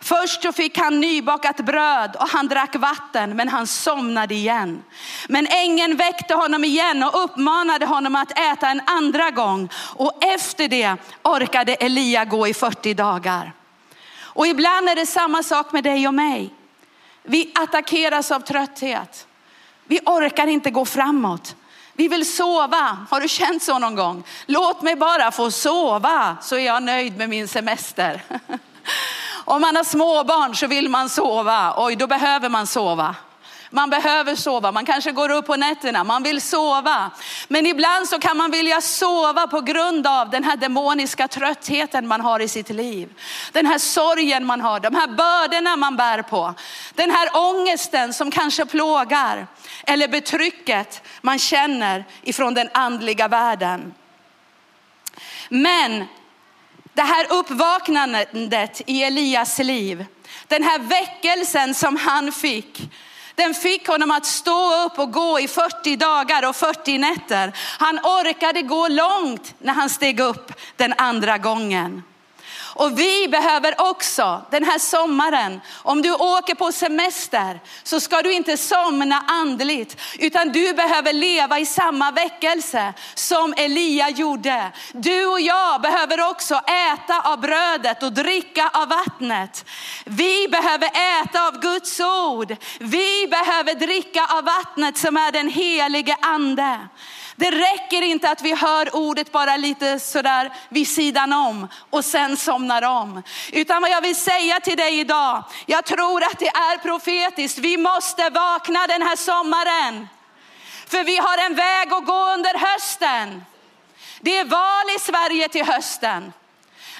Först 0.00 0.42
så 0.42 0.52
fick 0.52 0.78
han 0.78 1.00
nybakat 1.00 1.56
bröd 1.56 2.16
och 2.16 2.28
han 2.28 2.48
drack 2.48 2.76
vatten, 2.76 3.36
men 3.36 3.48
han 3.48 3.66
somnade 3.66 4.34
igen. 4.34 4.82
Men 5.28 5.46
ängeln 5.46 5.96
väckte 5.96 6.34
honom 6.34 6.64
igen 6.64 7.02
och 7.02 7.24
uppmanade 7.24 7.86
honom 7.86 8.16
att 8.16 8.38
äta 8.38 8.68
en 8.68 8.82
andra 8.86 9.30
gång. 9.30 9.68
Och 9.76 10.24
efter 10.24 10.68
det 10.68 10.96
orkade 11.22 11.74
Elia 11.74 12.24
gå 12.24 12.48
i 12.48 12.54
40 12.54 12.94
dagar. 12.94 13.52
Och 14.20 14.46
ibland 14.46 14.88
är 14.88 14.96
det 14.96 15.06
samma 15.06 15.42
sak 15.42 15.72
med 15.72 15.84
dig 15.84 16.08
och 16.08 16.14
mig. 16.14 16.54
Vi 17.22 17.52
attackeras 17.54 18.30
av 18.30 18.40
trötthet. 18.40 19.26
Vi 19.84 20.00
orkar 20.06 20.46
inte 20.46 20.70
gå 20.70 20.84
framåt. 20.84 21.56
Vi 21.92 22.08
vill 22.08 22.32
sova. 22.32 23.06
Har 23.10 23.20
du 23.20 23.28
känt 23.28 23.62
så 23.62 23.78
någon 23.78 23.94
gång? 23.94 24.22
Låt 24.46 24.82
mig 24.82 24.96
bara 24.96 25.30
få 25.30 25.50
sova 25.50 26.36
så 26.42 26.56
är 26.56 26.66
jag 26.66 26.82
nöjd 26.82 27.16
med 27.16 27.28
min 27.28 27.48
semester. 27.48 28.22
Om 29.48 29.60
man 29.60 29.76
har 29.76 29.84
småbarn 29.84 30.54
så 30.54 30.66
vill 30.66 30.88
man 30.88 31.08
sova. 31.08 31.74
Oj, 31.76 31.96
då 31.96 32.06
behöver 32.06 32.48
man 32.48 32.66
sova. 32.66 33.14
Man 33.70 33.90
behöver 33.90 34.34
sova, 34.34 34.72
man 34.72 34.86
kanske 34.86 35.12
går 35.12 35.30
upp 35.30 35.46
på 35.46 35.56
nätterna, 35.56 36.04
man 36.04 36.22
vill 36.22 36.40
sova. 36.40 37.10
Men 37.48 37.66
ibland 37.66 38.08
så 38.08 38.18
kan 38.18 38.36
man 38.36 38.50
vilja 38.50 38.80
sova 38.80 39.46
på 39.46 39.60
grund 39.60 40.06
av 40.06 40.30
den 40.30 40.44
här 40.44 40.56
demoniska 40.56 41.28
tröttheten 41.28 42.08
man 42.08 42.20
har 42.20 42.40
i 42.40 42.48
sitt 42.48 42.70
liv. 42.70 43.14
Den 43.52 43.66
här 43.66 43.78
sorgen 43.78 44.46
man 44.46 44.60
har, 44.60 44.80
de 44.80 44.94
här 44.94 45.06
bördorna 45.06 45.76
man 45.76 45.96
bär 45.96 46.22
på. 46.22 46.54
Den 46.94 47.10
här 47.10 47.28
ångesten 47.32 48.12
som 48.12 48.30
kanske 48.30 48.66
plågar. 48.66 49.46
Eller 49.86 50.08
betrycket 50.08 51.02
man 51.20 51.38
känner 51.38 52.04
ifrån 52.22 52.54
den 52.54 52.68
andliga 52.74 53.28
världen. 53.28 53.94
Men 55.48 56.06
det 56.98 57.04
här 57.04 57.32
uppvaknandet 57.32 58.82
i 58.86 59.02
Elias 59.02 59.58
liv, 59.58 60.06
den 60.46 60.62
här 60.62 60.78
väckelsen 60.78 61.74
som 61.74 61.96
han 61.96 62.32
fick, 62.32 62.90
den 63.34 63.54
fick 63.54 63.86
honom 63.88 64.10
att 64.10 64.26
stå 64.26 64.84
upp 64.84 64.98
och 64.98 65.12
gå 65.12 65.40
i 65.40 65.48
40 65.48 65.96
dagar 65.96 66.48
och 66.48 66.56
40 66.56 66.98
nätter. 66.98 67.52
Han 67.78 67.98
orkade 67.98 68.62
gå 68.62 68.88
långt 68.88 69.54
när 69.58 69.72
han 69.72 69.90
steg 69.90 70.20
upp 70.20 70.52
den 70.76 70.94
andra 70.96 71.38
gången. 71.38 72.02
Och 72.78 72.98
vi 72.98 73.28
behöver 73.28 73.80
också 73.80 74.42
den 74.50 74.64
här 74.64 74.78
sommaren, 74.78 75.60
om 75.82 76.02
du 76.02 76.12
åker 76.12 76.54
på 76.54 76.72
semester 76.72 77.60
så 77.82 78.00
ska 78.00 78.22
du 78.22 78.32
inte 78.32 78.56
somna 78.56 79.24
andligt 79.28 80.00
utan 80.18 80.48
du 80.48 80.72
behöver 80.72 81.12
leva 81.12 81.58
i 81.58 81.66
samma 81.66 82.10
väckelse 82.10 82.94
som 83.14 83.54
Elia 83.56 84.10
gjorde. 84.10 84.72
Du 84.92 85.26
och 85.26 85.40
jag 85.40 85.80
behöver 85.80 86.30
också 86.30 86.54
äta 86.54 87.20
av 87.20 87.40
brödet 87.40 88.02
och 88.02 88.12
dricka 88.12 88.70
av 88.72 88.88
vattnet. 88.88 89.64
Vi 90.04 90.48
behöver 90.48 90.90
äta 91.22 91.46
av 91.46 91.60
Guds 91.60 92.00
ord. 92.00 92.56
Vi 92.80 93.26
behöver 93.30 93.74
dricka 93.74 94.26
av 94.26 94.44
vattnet 94.44 94.98
som 94.98 95.16
är 95.16 95.32
den 95.32 95.48
helige 95.48 96.16
ande. 96.20 96.78
Det 97.38 97.50
räcker 97.50 98.02
inte 98.02 98.30
att 98.30 98.42
vi 98.42 98.54
hör 98.54 98.96
ordet 98.96 99.32
bara 99.32 99.56
lite 99.56 99.98
sådär 99.98 100.52
vid 100.68 100.88
sidan 100.88 101.32
om 101.32 101.68
och 101.90 102.04
sen 102.04 102.36
somnar 102.36 102.82
om. 102.82 103.22
Utan 103.52 103.82
vad 103.82 103.90
jag 103.90 104.00
vill 104.00 104.16
säga 104.16 104.60
till 104.60 104.76
dig 104.76 104.98
idag, 104.98 105.44
jag 105.66 105.84
tror 105.84 106.24
att 106.24 106.38
det 106.38 106.48
är 106.48 106.78
profetiskt. 106.78 107.58
Vi 107.58 107.76
måste 107.76 108.30
vakna 108.30 108.86
den 108.86 109.02
här 109.02 109.16
sommaren. 109.16 110.08
För 110.86 111.04
vi 111.04 111.16
har 111.16 111.38
en 111.38 111.54
väg 111.54 111.92
att 111.92 112.06
gå 112.06 112.32
under 112.32 112.58
hösten. 112.58 113.44
Det 114.20 114.38
är 114.38 114.44
val 114.44 114.96
i 114.96 114.98
Sverige 115.00 115.48
till 115.48 115.64
hösten. 115.64 116.32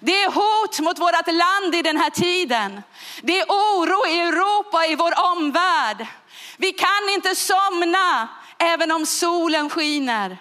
Det 0.01 0.23
är 0.23 0.31
hot 0.31 0.81
mot 0.81 0.99
vårt 0.99 1.33
land 1.33 1.75
i 1.75 1.83
den 1.83 1.97
här 1.97 2.11
tiden. 2.11 2.83
Det 3.23 3.41
är 3.41 3.45
oro 3.45 4.07
i 4.07 4.21
Europa, 4.21 4.87
i 4.87 4.95
vår 4.95 5.13
omvärld. 5.33 6.07
Vi 6.57 6.73
kan 6.73 7.09
inte 7.15 7.35
somna 7.35 8.29
Även 8.59 8.93
om 8.93 9.07
solen 9.07 9.71
skiner, 9.71 10.39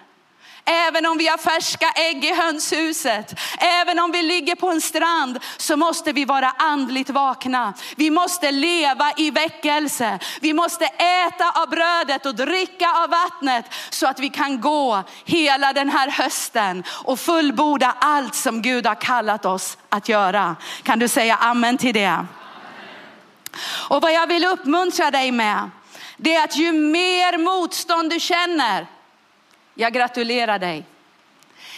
även 0.64 1.06
om 1.06 1.18
vi 1.18 1.28
har 1.28 1.38
färska 1.38 1.90
ägg 1.90 2.24
i 2.24 2.34
hönshuset, 2.34 3.40
även 3.58 3.98
om 3.98 4.12
vi 4.12 4.22
ligger 4.22 4.54
på 4.54 4.70
en 4.70 4.80
strand 4.80 5.38
så 5.56 5.76
måste 5.76 6.12
vi 6.12 6.24
vara 6.24 6.50
andligt 6.58 7.10
vakna. 7.10 7.74
Vi 7.96 8.10
måste 8.10 8.50
leva 8.50 9.12
i 9.16 9.30
väckelse. 9.30 10.18
Vi 10.40 10.52
måste 10.52 10.84
äta 10.84 11.62
av 11.62 11.68
brödet 11.68 12.26
och 12.26 12.34
dricka 12.34 12.90
av 12.92 13.10
vattnet 13.10 13.64
så 13.90 14.06
att 14.06 14.20
vi 14.20 14.28
kan 14.28 14.60
gå 14.60 15.02
hela 15.24 15.72
den 15.72 15.88
här 15.88 16.10
hösten 16.10 16.84
och 17.04 17.20
fullborda 17.20 17.94
allt 17.98 18.34
som 18.34 18.62
Gud 18.62 18.86
har 18.86 18.94
kallat 18.94 19.44
oss 19.44 19.78
att 19.88 20.08
göra. 20.08 20.56
Kan 20.82 20.98
du 20.98 21.08
säga 21.08 21.36
amen 21.36 21.78
till 21.78 21.94
det? 21.94 22.26
Och 23.88 24.02
vad 24.02 24.12
jag 24.12 24.26
vill 24.26 24.44
uppmuntra 24.44 25.10
dig 25.10 25.32
med 25.32 25.70
det 26.18 26.34
är 26.34 26.44
att 26.44 26.56
ju 26.56 26.72
mer 26.72 27.38
motstånd 27.38 28.10
du 28.10 28.20
känner, 28.20 28.86
jag 29.74 29.92
gratulerar 29.92 30.58
dig. 30.58 30.84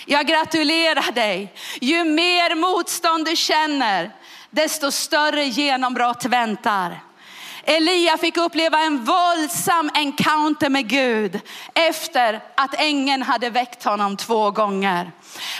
Jag 0.06 0.26
gratulerar 0.26 1.12
dig. 1.12 1.54
Ju 1.80 2.04
mer 2.04 2.54
motstånd 2.54 3.24
du 3.24 3.36
känner, 3.36 4.10
desto 4.50 4.90
större 4.90 5.44
genombrott 5.44 6.24
väntar. 6.24 7.00
Elia 7.64 8.16
fick 8.16 8.36
uppleva 8.36 8.80
en 8.80 9.04
våldsam 9.04 9.90
encounter 9.94 10.68
med 10.68 10.88
Gud 10.88 11.40
efter 11.74 12.40
att 12.54 12.74
ängeln 12.74 13.22
hade 13.22 13.50
väckt 13.50 13.84
honom 13.84 14.16
två 14.16 14.50
gånger. 14.50 15.12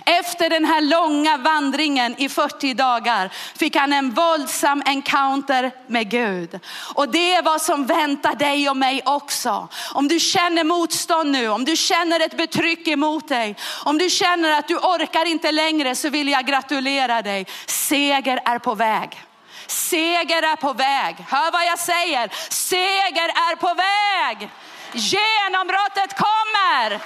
Efter 0.06 0.50
den 0.50 0.64
här 0.64 0.80
långa 0.80 1.36
vandringen 1.36 2.14
i 2.18 2.28
40 2.28 2.74
dagar 2.74 3.32
fick 3.58 3.76
han 3.76 3.92
en 3.92 4.10
våldsam 4.10 4.82
encounter 4.86 5.72
med 5.86 6.10
Gud. 6.10 6.60
Och 6.94 7.08
det 7.08 7.34
är 7.34 7.42
vad 7.42 7.62
som 7.62 7.86
väntar 7.86 8.34
dig 8.34 8.70
och 8.70 8.76
mig 8.76 9.02
också. 9.04 9.68
Om 9.92 10.08
du 10.08 10.20
känner 10.20 10.64
motstånd 10.64 11.30
nu, 11.30 11.48
om 11.48 11.64
du 11.64 11.76
känner 11.76 12.20
ett 12.20 12.36
betryck 12.36 12.88
emot 12.88 13.28
dig, 13.28 13.56
om 13.84 13.98
du 13.98 14.10
känner 14.10 14.58
att 14.58 14.68
du 14.68 14.76
orkar 14.76 15.24
inte 15.24 15.52
längre 15.52 15.94
så 15.94 16.08
vill 16.08 16.28
jag 16.28 16.46
gratulera 16.46 17.22
dig. 17.22 17.46
Seger 17.66 18.40
är 18.44 18.58
på 18.58 18.74
väg. 18.74 19.29
Seger 19.70 20.42
är 20.42 20.56
på 20.56 20.72
väg. 20.72 21.16
Hör 21.28 21.52
vad 21.52 21.64
jag 21.64 21.78
säger. 21.78 22.30
Seger 22.48 23.28
är 23.28 23.56
på 23.56 23.74
väg. 23.74 24.50
Genombrottet 24.92 26.16
kommer. 26.16 27.00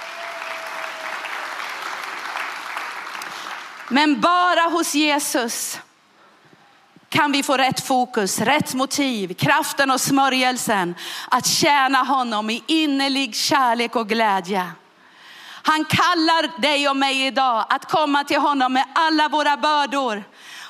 Men 3.87 4.21
bara 4.21 4.61
hos 4.61 4.95
Jesus 4.95 5.79
kan 7.09 7.31
vi 7.31 7.43
få 7.43 7.57
rätt 7.57 7.87
fokus, 7.87 8.39
rätt 8.39 8.73
motiv, 8.73 9.33
kraften 9.33 9.91
och 9.91 10.01
smörjelsen 10.01 10.95
att 11.31 11.45
tjäna 11.45 11.97
honom 11.97 12.49
i 12.49 12.63
innerlig 12.67 13.35
kärlek 13.35 13.95
och 13.95 14.09
glädje. 14.09 14.71
Han 15.63 15.85
kallar 15.85 16.61
dig 16.61 16.89
och 16.89 16.97
mig 16.97 17.25
idag 17.25 17.65
att 17.69 17.91
komma 17.91 18.23
till 18.23 18.39
honom 18.39 18.73
med 18.73 18.85
alla 18.95 19.29
våra 19.29 19.57
bördor, 19.57 20.23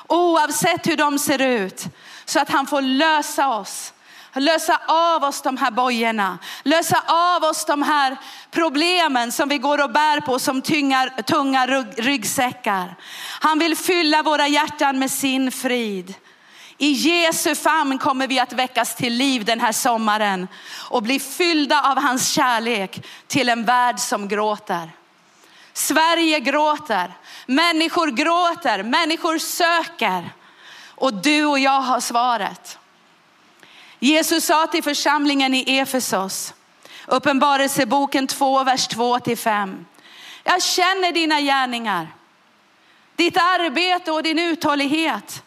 oavsett 0.08 0.86
hur 0.86 0.96
de 0.96 1.18
ser 1.18 1.42
ut, 1.42 1.84
så 2.24 2.40
att 2.40 2.50
han 2.50 2.66
får 2.66 2.82
lösa 2.82 3.48
oss. 3.48 3.92
Lösa 4.38 4.80
av 4.88 5.24
oss 5.24 5.42
de 5.42 5.56
här 5.56 5.70
bojorna, 5.70 6.38
lösa 6.62 7.02
av 7.06 7.44
oss 7.44 7.64
de 7.64 7.82
här 7.82 8.16
problemen 8.50 9.32
som 9.32 9.48
vi 9.48 9.58
går 9.58 9.84
och 9.84 9.90
bär 9.90 10.20
på 10.20 10.38
som 10.38 10.62
tyngar, 10.62 11.22
tunga 11.22 11.66
ryggsäckar. 11.96 12.94
Han 13.40 13.58
vill 13.58 13.76
fylla 13.76 14.22
våra 14.22 14.48
hjärtan 14.48 14.98
med 14.98 15.10
sin 15.10 15.52
frid. 15.52 16.14
I 16.78 16.90
Jesu 16.90 17.54
famn 17.54 17.98
kommer 17.98 18.26
vi 18.26 18.38
att 18.38 18.52
väckas 18.52 18.94
till 18.94 19.12
liv 19.12 19.44
den 19.44 19.60
här 19.60 19.72
sommaren 19.72 20.48
och 20.90 21.02
bli 21.02 21.20
fyllda 21.20 21.82
av 21.90 22.02
hans 22.02 22.28
kärlek 22.28 23.06
till 23.26 23.48
en 23.48 23.64
värld 23.64 23.98
som 23.98 24.28
gråter. 24.28 24.90
Sverige 25.72 26.40
gråter, 26.40 27.12
människor 27.46 28.06
gråter, 28.06 28.82
människor 28.82 29.38
söker 29.38 30.30
och 30.94 31.14
du 31.14 31.44
och 31.44 31.58
jag 31.58 31.80
har 31.80 32.00
svaret. 32.00 32.78
Jesus 33.98 34.44
sa 34.44 34.66
till 34.66 34.82
församlingen 34.82 35.54
i 35.54 35.78
Efesos, 35.78 36.54
Uppenbarelseboken 37.06 38.26
2, 38.26 38.64
vers 38.64 38.88
2 38.88 39.18
till 39.18 39.38
5. 39.38 39.86
Jag 40.44 40.62
känner 40.62 41.12
dina 41.12 41.40
gärningar, 41.40 42.08
ditt 43.16 43.36
arbete 43.36 44.12
och 44.12 44.22
din 44.22 44.38
uthållighet. 44.38 45.42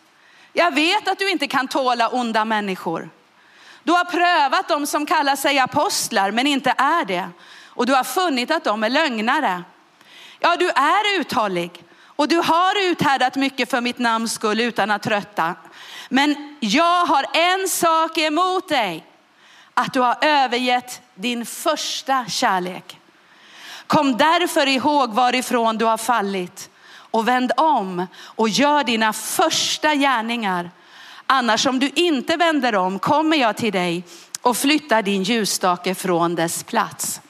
Jag 0.53 0.73
vet 0.73 1.07
att 1.07 1.19
du 1.19 1.29
inte 1.29 1.47
kan 1.47 1.67
tåla 1.67 2.09
onda 2.09 2.45
människor. 2.45 3.09
Du 3.83 3.91
har 3.91 4.05
prövat 4.05 4.67
dem 4.67 4.88
som 4.88 5.05
kallar 5.05 5.35
sig 5.35 5.59
apostlar 5.59 6.31
men 6.31 6.47
inte 6.47 6.73
är 6.77 7.05
det. 7.05 7.29
Och 7.65 7.85
du 7.85 7.93
har 7.93 8.03
funnit 8.03 8.51
att 8.51 8.63
de 8.63 8.83
är 8.83 8.89
lögnare. 8.89 9.63
Ja, 10.39 10.55
du 10.55 10.69
är 10.69 11.19
uthållig 11.19 11.83
och 12.19 12.27
du 12.27 12.38
har 12.38 12.91
uthärdat 12.91 13.36
mycket 13.36 13.69
för 13.69 13.82
mitt 13.82 13.97
namns 13.99 14.34
skull 14.34 14.60
utan 14.60 14.91
att 14.91 15.03
trötta. 15.03 15.55
Men 16.10 16.58
jag 16.60 17.05
har 17.05 17.25
en 17.34 17.67
sak 17.67 18.17
emot 18.17 18.69
dig, 18.69 19.05
att 19.73 19.93
du 19.93 19.99
har 19.99 20.17
övergett 20.21 21.01
din 21.15 21.45
första 21.45 22.25
kärlek. 22.25 22.99
Kom 23.88 24.17
därför 24.17 24.67
ihåg 24.67 25.13
varifrån 25.13 25.77
du 25.77 25.86
har 25.86 25.97
fallit 25.97 26.69
och 26.91 27.27
vänd 27.27 27.51
om 27.58 28.08
och 28.21 28.49
gör 28.49 28.84
dina 28.84 29.13
första 29.13 29.95
gärningar. 29.95 30.71
Annars 31.25 31.65
om 31.65 31.79
du 31.79 31.89
inte 31.95 32.36
vänder 32.36 32.75
om 32.75 32.99
kommer 32.99 33.38
jag 33.38 33.58
till 33.58 33.73
dig 33.73 34.03
och 34.41 34.58
flyttar 34.58 35.01
din 35.01 35.23
ljusstake 35.23 35.95
från 35.95 36.36
dess 36.36 36.63
plats. 36.63 37.21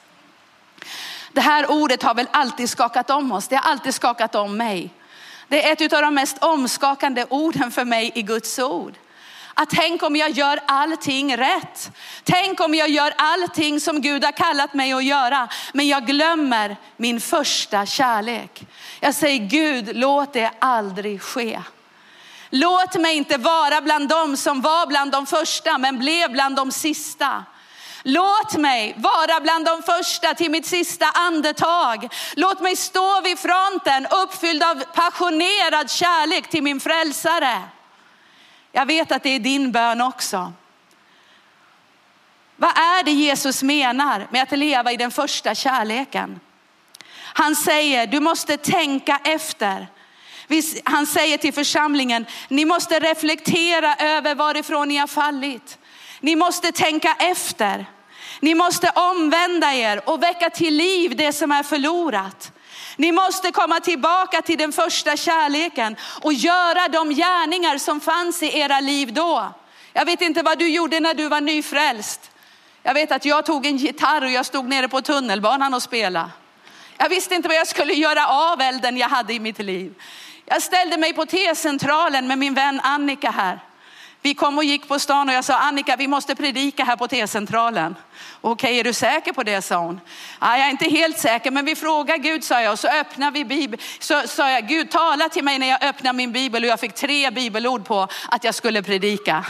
Det 1.32 1.40
här 1.40 1.70
ordet 1.70 2.02
har 2.02 2.14
väl 2.14 2.28
alltid 2.30 2.70
skakat 2.70 3.10
om 3.10 3.32
oss. 3.32 3.48
Det 3.48 3.56
har 3.56 3.70
alltid 3.70 3.94
skakat 3.94 4.34
om 4.34 4.56
mig. 4.56 4.90
Det 5.48 5.68
är 5.68 5.72
ett 5.84 5.92
av 5.92 6.02
de 6.02 6.14
mest 6.14 6.38
omskakande 6.44 7.26
orden 7.28 7.70
för 7.70 7.84
mig 7.84 8.12
i 8.14 8.22
Guds 8.22 8.58
ord. 8.58 8.94
Att 9.54 9.70
tänk 9.70 10.02
om 10.02 10.16
jag 10.16 10.30
gör 10.30 10.60
allting 10.66 11.36
rätt. 11.36 11.90
Tänk 12.24 12.60
om 12.60 12.74
jag 12.74 12.88
gör 12.88 13.12
allting 13.16 13.80
som 13.80 14.00
Gud 14.00 14.24
har 14.24 14.32
kallat 14.32 14.74
mig 14.74 14.92
att 14.92 15.04
göra. 15.04 15.48
Men 15.72 15.88
jag 15.88 16.06
glömmer 16.06 16.76
min 16.96 17.20
första 17.20 17.86
kärlek. 17.86 18.66
Jag 19.00 19.14
säger 19.14 19.38
Gud, 19.38 19.96
låt 19.96 20.32
det 20.32 20.50
aldrig 20.58 21.22
ske. 21.22 21.60
Låt 22.50 22.94
mig 22.94 23.16
inte 23.16 23.36
vara 23.36 23.80
bland 23.80 24.08
dem 24.08 24.36
som 24.36 24.60
var 24.60 24.86
bland 24.86 25.12
de 25.12 25.26
första 25.26 25.78
men 25.78 25.98
blev 25.98 26.32
bland 26.32 26.56
de 26.56 26.72
sista. 26.72 27.44
Låt 28.02 28.56
mig 28.56 28.94
vara 28.96 29.40
bland 29.40 29.64
de 29.64 29.82
första 29.82 30.34
till 30.34 30.50
mitt 30.50 30.66
sista 30.66 31.06
andetag. 31.06 32.08
Låt 32.36 32.60
mig 32.60 32.76
stå 32.76 33.20
vid 33.20 33.38
fronten 33.38 34.06
uppfylld 34.10 34.62
av 34.62 34.84
passionerad 34.94 35.90
kärlek 35.90 36.48
till 36.50 36.62
min 36.62 36.80
frälsare. 36.80 37.62
Jag 38.72 38.86
vet 38.86 39.12
att 39.12 39.22
det 39.22 39.30
är 39.30 39.38
din 39.38 39.72
bön 39.72 40.00
också. 40.00 40.52
Vad 42.56 42.70
är 42.70 43.02
det 43.02 43.12
Jesus 43.12 43.62
menar 43.62 44.26
med 44.30 44.42
att 44.42 44.58
leva 44.58 44.92
i 44.92 44.96
den 44.96 45.10
första 45.10 45.54
kärleken? 45.54 46.40
Han 47.32 47.56
säger, 47.56 48.06
du 48.06 48.20
måste 48.20 48.56
tänka 48.56 49.20
efter. 49.24 49.86
Han 50.84 51.06
säger 51.06 51.38
till 51.38 51.54
församlingen, 51.54 52.26
ni 52.48 52.64
måste 52.64 53.00
reflektera 53.00 53.94
över 53.96 54.34
varifrån 54.34 54.88
ni 54.88 54.96
har 54.96 55.06
fallit. 55.06 55.78
Ni 56.20 56.36
måste 56.36 56.72
tänka 56.72 57.16
efter. 57.18 57.86
Ni 58.40 58.54
måste 58.54 58.90
omvända 58.90 59.74
er 59.74 60.08
och 60.08 60.22
väcka 60.22 60.50
till 60.50 60.74
liv 60.74 61.16
det 61.16 61.32
som 61.32 61.52
är 61.52 61.62
förlorat. 61.62 62.52
Ni 62.96 63.12
måste 63.12 63.52
komma 63.52 63.80
tillbaka 63.80 64.42
till 64.42 64.58
den 64.58 64.72
första 64.72 65.16
kärleken 65.16 65.96
och 66.22 66.32
göra 66.32 66.88
de 66.88 67.10
gärningar 67.10 67.78
som 67.78 68.00
fanns 68.00 68.42
i 68.42 68.58
era 68.58 68.80
liv 68.80 69.12
då. 69.12 69.52
Jag 69.92 70.04
vet 70.04 70.20
inte 70.20 70.42
vad 70.42 70.58
du 70.58 70.68
gjorde 70.68 71.00
när 71.00 71.14
du 71.14 71.28
var 71.28 71.40
nyfrälst. 71.40 72.30
Jag 72.82 72.94
vet 72.94 73.12
att 73.12 73.24
jag 73.24 73.46
tog 73.46 73.66
en 73.66 73.76
gitarr 73.76 74.24
och 74.24 74.30
jag 74.30 74.46
stod 74.46 74.68
nere 74.68 74.88
på 74.88 75.00
tunnelbanan 75.00 75.74
och 75.74 75.82
spelade. 75.82 76.30
Jag 76.96 77.08
visste 77.08 77.34
inte 77.34 77.48
vad 77.48 77.56
jag 77.56 77.68
skulle 77.68 77.92
göra 77.94 78.26
av 78.26 78.60
elden 78.60 78.96
jag 78.96 79.08
hade 79.08 79.34
i 79.34 79.40
mitt 79.40 79.58
liv. 79.58 79.94
Jag 80.44 80.62
ställde 80.62 80.96
mig 80.96 81.12
på 81.12 81.26
T-centralen 81.26 82.26
med 82.26 82.38
min 82.38 82.54
vän 82.54 82.80
Annika 82.80 83.30
här. 83.30 83.60
Vi 84.22 84.34
kom 84.34 84.58
och 84.58 84.64
gick 84.64 84.88
på 84.88 84.98
stan 84.98 85.28
och 85.28 85.34
jag 85.34 85.44
sa 85.44 85.58
Annika, 85.58 85.96
vi 85.96 86.08
måste 86.08 86.34
predika 86.34 86.84
här 86.84 86.96
på 86.96 87.08
T-centralen. 87.08 87.96
Okej, 88.40 88.78
är 88.78 88.84
du 88.84 88.92
säker 88.92 89.32
på 89.32 89.42
det, 89.42 89.62
sa 89.62 89.76
hon. 89.76 90.00
Nej, 90.40 90.60
jag 90.60 90.66
är 90.66 90.70
inte 90.70 90.88
helt 90.88 91.18
säker, 91.18 91.50
men 91.50 91.64
vi 91.64 91.76
frågar 91.76 92.16
Gud, 92.16 92.44
sa 92.44 92.60
jag. 92.60 92.72
Och 92.72 92.78
så 92.78 92.88
öppnar 92.88 93.30
vi 93.30 93.44
Bibeln. 93.44 93.82
Så 93.98 94.22
sa 94.26 94.50
jag, 94.50 94.68
Gud 94.68 94.90
tala 94.90 95.28
till 95.28 95.44
mig 95.44 95.58
när 95.58 95.68
jag 95.68 95.84
öppnar 95.84 96.12
min 96.12 96.32
bibel. 96.32 96.62
Och 96.62 96.70
jag 96.70 96.80
fick 96.80 96.94
tre 96.94 97.30
bibelord 97.30 97.84
på 97.84 98.08
att 98.28 98.44
jag 98.44 98.54
skulle 98.54 98.82
predika. 98.82 99.44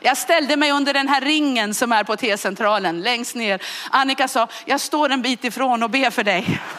Jag 0.00 0.18
ställde 0.18 0.56
mig 0.56 0.72
under 0.72 0.94
den 0.94 1.08
här 1.08 1.20
ringen 1.20 1.74
som 1.74 1.92
är 1.92 2.04
på 2.04 2.16
T-centralen 2.16 3.00
längst 3.00 3.34
ner. 3.34 3.62
Annika 3.90 4.28
sa, 4.28 4.48
jag 4.64 4.80
står 4.80 5.10
en 5.10 5.22
bit 5.22 5.44
ifrån 5.44 5.82
och 5.82 5.90
ber 5.90 6.10
för 6.10 6.24
dig. 6.24 6.60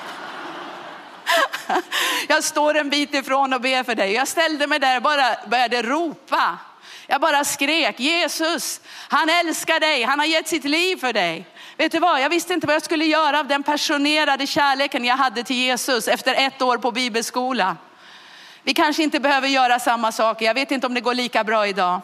Jag 2.27 2.43
står 2.43 2.77
en 2.77 2.89
bit 2.89 3.13
ifrån 3.13 3.53
och 3.53 3.61
ber 3.61 3.83
för 3.83 3.95
dig. 3.95 4.13
Jag 4.13 4.27
ställde 4.27 4.67
mig 4.67 4.79
där 4.79 4.95
och 4.95 5.03
bara 5.03 5.35
började 5.47 5.81
ropa. 5.81 6.57
Jag 7.11 7.21
bara 7.21 7.43
skrek 7.43 7.99
Jesus, 7.99 8.81
han 9.09 9.29
älskar 9.29 9.79
dig, 9.79 10.03
han 10.03 10.19
har 10.19 10.25
gett 10.25 10.47
sitt 10.47 10.63
liv 10.63 10.97
för 10.97 11.13
dig. 11.13 11.45
Vet 11.77 11.91
du 11.91 11.99
vad, 11.99 12.21
jag 12.21 12.29
visste 12.29 12.53
inte 12.53 12.67
vad 12.67 12.75
jag 12.75 12.83
skulle 12.83 13.05
göra 13.05 13.39
av 13.39 13.47
den 13.47 13.63
passionerade 13.63 14.47
kärleken 14.47 15.05
jag 15.05 15.17
hade 15.17 15.43
till 15.43 15.55
Jesus 15.55 16.07
efter 16.07 16.35
ett 16.35 16.61
år 16.61 16.77
på 16.77 16.91
bibelskola. 16.91 17.77
Vi 18.63 18.73
kanske 18.73 19.03
inte 19.03 19.19
behöver 19.19 19.47
göra 19.47 19.79
samma 19.79 20.11
saker, 20.11 20.45
jag 20.45 20.53
vet 20.53 20.71
inte 20.71 20.87
om 20.87 20.93
det 20.93 21.01
går 21.01 21.13
lika 21.13 21.43
bra 21.43 21.67
idag. 21.67 22.01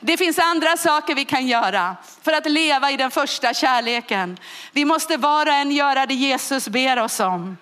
Det 0.00 0.16
finns 0.16 0.38
andra 0.38 0.76
saker 0.76 1.14
vi 1.14 1.24
kan 1.24 1.46
göra 1.46 1.96
för 2.22 2.32
att 2.32 2.50
leva 2.50 2.90
i 2.90 2.96
den 2.96 3.10
första 3.10 3.54
kärleken. 3.54 4.38
Vi 4.72 4.84
måste 4.84 5.16
var 5.16 5.46
och 5.46 5.52
en 5.52 5.70
göra 5.70 6.06
det 6.06 6.14
Jesus 6.14 6.68
ber 6.68 6.98
oss 6.98 7.20
om. 7.20 7.56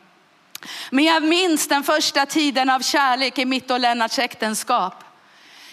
Men 0.90 1.04
jag 1.04 1.22
minns 1.22 1.68
den 1.68 1.82
första 1.82 2.26
tiden 2.26 2.70
av 2.70 2.80
kärlek 2.80 3.38
i 3.38 3.44
mitt 3.44 3.70
och 3.70 3.80
Lennarts 3.80 4.18
äktenskap. 4.18 5.04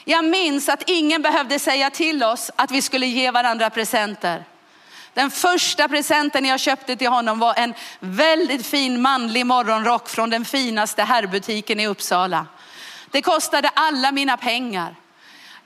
Jag 0.08 0.26
minns 0.26 0.70
att 0.70 0.84
ingen 0.90 1.22
behövde 1.22 1.60
säga 1.60 1.90
till 1.90 2.24
oss 2.24 2.52
att 2.56 2.72
vi 2.72 2.82
skulle 2.82 3.06
ge 3.06 3.32
varandra 3.32 3.70
presenter. 3.70 4.44
Den 5.14 5.32
första 5.32 5.88
presenten 5.88 6.46
jag 6.46 6.60
köpte 6.60 6.96
till 6.96 7.08
honom 7.08 7.40
var 7.40 7.54
en 7.58 7.74
väldigt 8.00 8.66
fin 8.66 9.02
manlig 9.02 9.46
morgonrock 9.46 10.10
från 10.10 10.30
den 10.30 10.46
finaste 10.46 11.04
herrbutiken 11.04 11.80
i 11.80 11.88
Uppsala. 11.88 12.48
Det 13.12 13.22
kostade 13.22 13.70
alla 13.74 14.12
mina 14.12 14.38
pengar. 14.38 14.96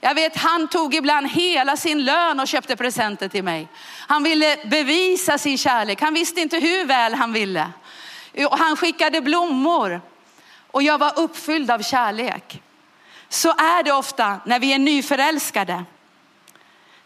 Jag 0.00 0.14
vet 0.14 0.36
han 0.36 0.68
tog 0.68 0.94
ibland 0.94 1.30
hela 1.30 1.76
sin 1.76 2.04
lön 2.04 2.40
och 2.40 2.48
köpte 2.48 2.76
presenter 2.76 3.28
till 3.28 3.44
mig. 3.44 3.68
Han 4.06 4.22
ville 4.22 4.56
bevisa 4.64 5.38
sin 5.38 5.58
kärlek. 5.58 6.00
Han 6.00 6.14
visste 6.14 6.40
inte 6.40 6.58
hur 6.58 6.84
väl 6.84 7.14
han 7.14 7.32
ville. 7.32 7.70
Han 8.50 8.76
skickade 8.76 9.20
blommor 9.20 10.00
och 10.70 10.82
jag 10.82 10.98
var 10.98 11.18
uppfylld 11.18 11.70
av 11.70 11.82
kärlek. 11.82 12.62
Så 13.32 13.48
är 13.48 13.82
det 13.82 13.92
ofta 13.92 14.40
när 14.44 14.58
vi 14.58 14.72
är 14.72 14.78
nyförälskade. 14.78 15.84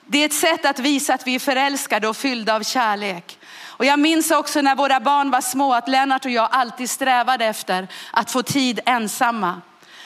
Det 0.06 0.18
är 0.18 0.26
ett 0.26 0.34
sätt 0.34 0.64
att 0.64 0.78
visa 0.78 1.14
att 1.14 1.26
vi 1.26 1.34
är 1.34 1.38
förälskade 1.38 2.08
och 2.08 2.16
fyllda 2.16 2.54
av 2.54 2.62
kärlek. 2.62 3.38
Och 3.62 3.84
jag 3.84 3.98
minns 3.98 4.30
också 4.30 4.60
när 4.60 4.76
våra 4.76 5.00
barn 5.00 5.30
var 5.30 5.40
små 5.40 5.74
att 5.74 5.88
Lennart 5.88 6.24
och 6.24 6.30
jag 6.30 6.48
alltid 6.52 6.90
strävade 6.90 7.44
efter 7.44 7.88
att 8.10 8.30
få 8.30 8.42
tid 8.42 8.80
ensamma. 8.86 9.60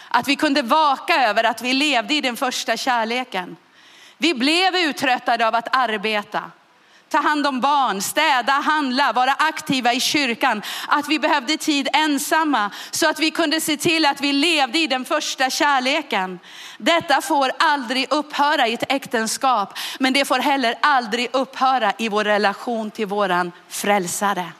Att 0.08 0.28
vi 0.28 0.36
kunde 0.36 0.62
vaka 0.62 1.28
över 1.28 1.44
att 1.44 1.62
vi 1.62 1.72
levde 1.72 2.14
i 2.14 2.20
den 2.20 2.36
första 2.36 2.76
kärleken. 2.76 3.56
Vi 4.18 4.34
blev 4.34 4.76
uttröttade 4.76 5.48
av 5.48 5.54
att 5.54 5.76
arbeta 5.76 6.50
ta 7.08 7.18
hand 7.18 7.46
om 7.46 7.60
barn, 7.60 8.02
städa, 8.02 8.52
handla, 8.52 9.12
vara 9.12 9.32
aktiva 9.32 9.92
i 9.92 10.00
kyrkan. 10.00 10.62
Att 10.88 11.08
vi 11.08 11.18
behövde 11.18 11.56
tid 11.56 11.88
ensamma 11.92 12.70
så 12.90 13.08
att 13.08 13.18
vi 13.18 13.30
kunde 13.30 13.60
se 13.60 13.76
till 13.76 14.06
att 14.06 14.20
vi 14.20 14.32
levde 14.32 14.78
i 14.78 14.86
den 14.86 15.04
första 15.04 15.50
kärleken. 15.50 16.38
Detta 16.78 17.20
får 17.20 17.50
aldrig 17.58 18.12
upphöra 18.12 18.66
i 18.66 18.74
ett 18.74 18.92
äktenskap, 18.92 19.78
men 19.98 20.12
det 20.12 20.24
får 20.24 20.38
heller 20.38 20.74
aldrig 20.80 21.28
upphöra 21.32 21.92
i 21.98 22.08
vår 22.08 22.24
relation 22.24 22.90
till 22.90 23.06
våran 23.06 23.52
frälsare. 23.68 24.52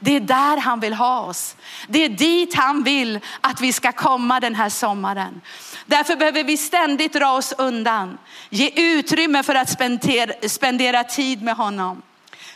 Det 0.00 0.16
är 0.16 0.20
där 0.20 0.56
han 0.56 0.80
vill 0.80 0.94
ha 0.94 1.20
oss. 1.20 1.56
Det 1.88 2.04
är 2.04 2.08
dit 2.08 2.54
han 2.54 2.82
vill 2.82 3.20
att 3.40 3.60
vi 3.60 3.72
ska 3.72 3.92
komma 3.92 4.40
den 4.40 4.54
här 4.54 4.68
sommaren. 4.68 5.40
Därför 5.86 6.16
behöver 6.16 6.44
vi 6.44 6.56
ständigt 6.56 7.12
dra 7.12 7.32
oss 7.32 7.54
undan. 7.58 8.18
Ge 8.50 8.70
utrymme 8.76 9.42
för 9.42 9.54
att 9.54 9.70
spendera, 9.70 10.48
spendera 10.48 11.04
tid 11.04 11.42
med 11.42 11.54
honom. 11.54 12.02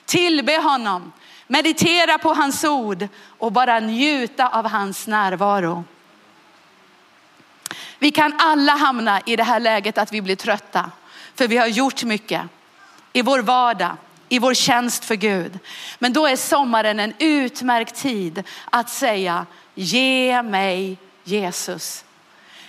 Tillbe 0.04 0.56
honom. 0.56 1.12
Meditera 1.46 2.18
på 2.18 2.34
hans 2.34 2.64
ord 2.64 3.08
och 3.38 3.52
bara 3.52 3.80
njuta 3.80 4.48
av 4.48 4.68
hans 4.68 5.06
närvaro. 5.06 5.84
Vi 7.98 8.10
kan 8.10 8.34
alla 8.38 8.72
hamna 8.72 9.20
i 9.26 9.36
det 9.36 9.44
här 9.44 9.60
läget 9.60 9.98
att 9.98 10.12
vi 10.12 10.22
blir 10.22 10.36
trötta. 10.36 10.90
För 11.34 11.48
vi 11.48 11.56
har 11.56 11.66
gjort 11.66 12.04
mycket 12.04 12.42
i 13.12 13.22
vår 13.22 13.38
vardag, 13.38 13.96
i 14.34 14.38
vår 14.38 14.54
tjänst 14.54 15.04
för 15.04 15.14
Gud. 15.14 15.58
Men 15.98 16.12
då 16.12 16.26
är 16.26 16.36
sommaren 16.36 17.00
en 17.00 17.14
utmärkt 17.18 17.94
tid 17.94 18.42
att 18.70 18.90
säga, 18.90 19.46
ge 19.74 20.42
mig 20.42 20.98
Jesus. 21.24 22.04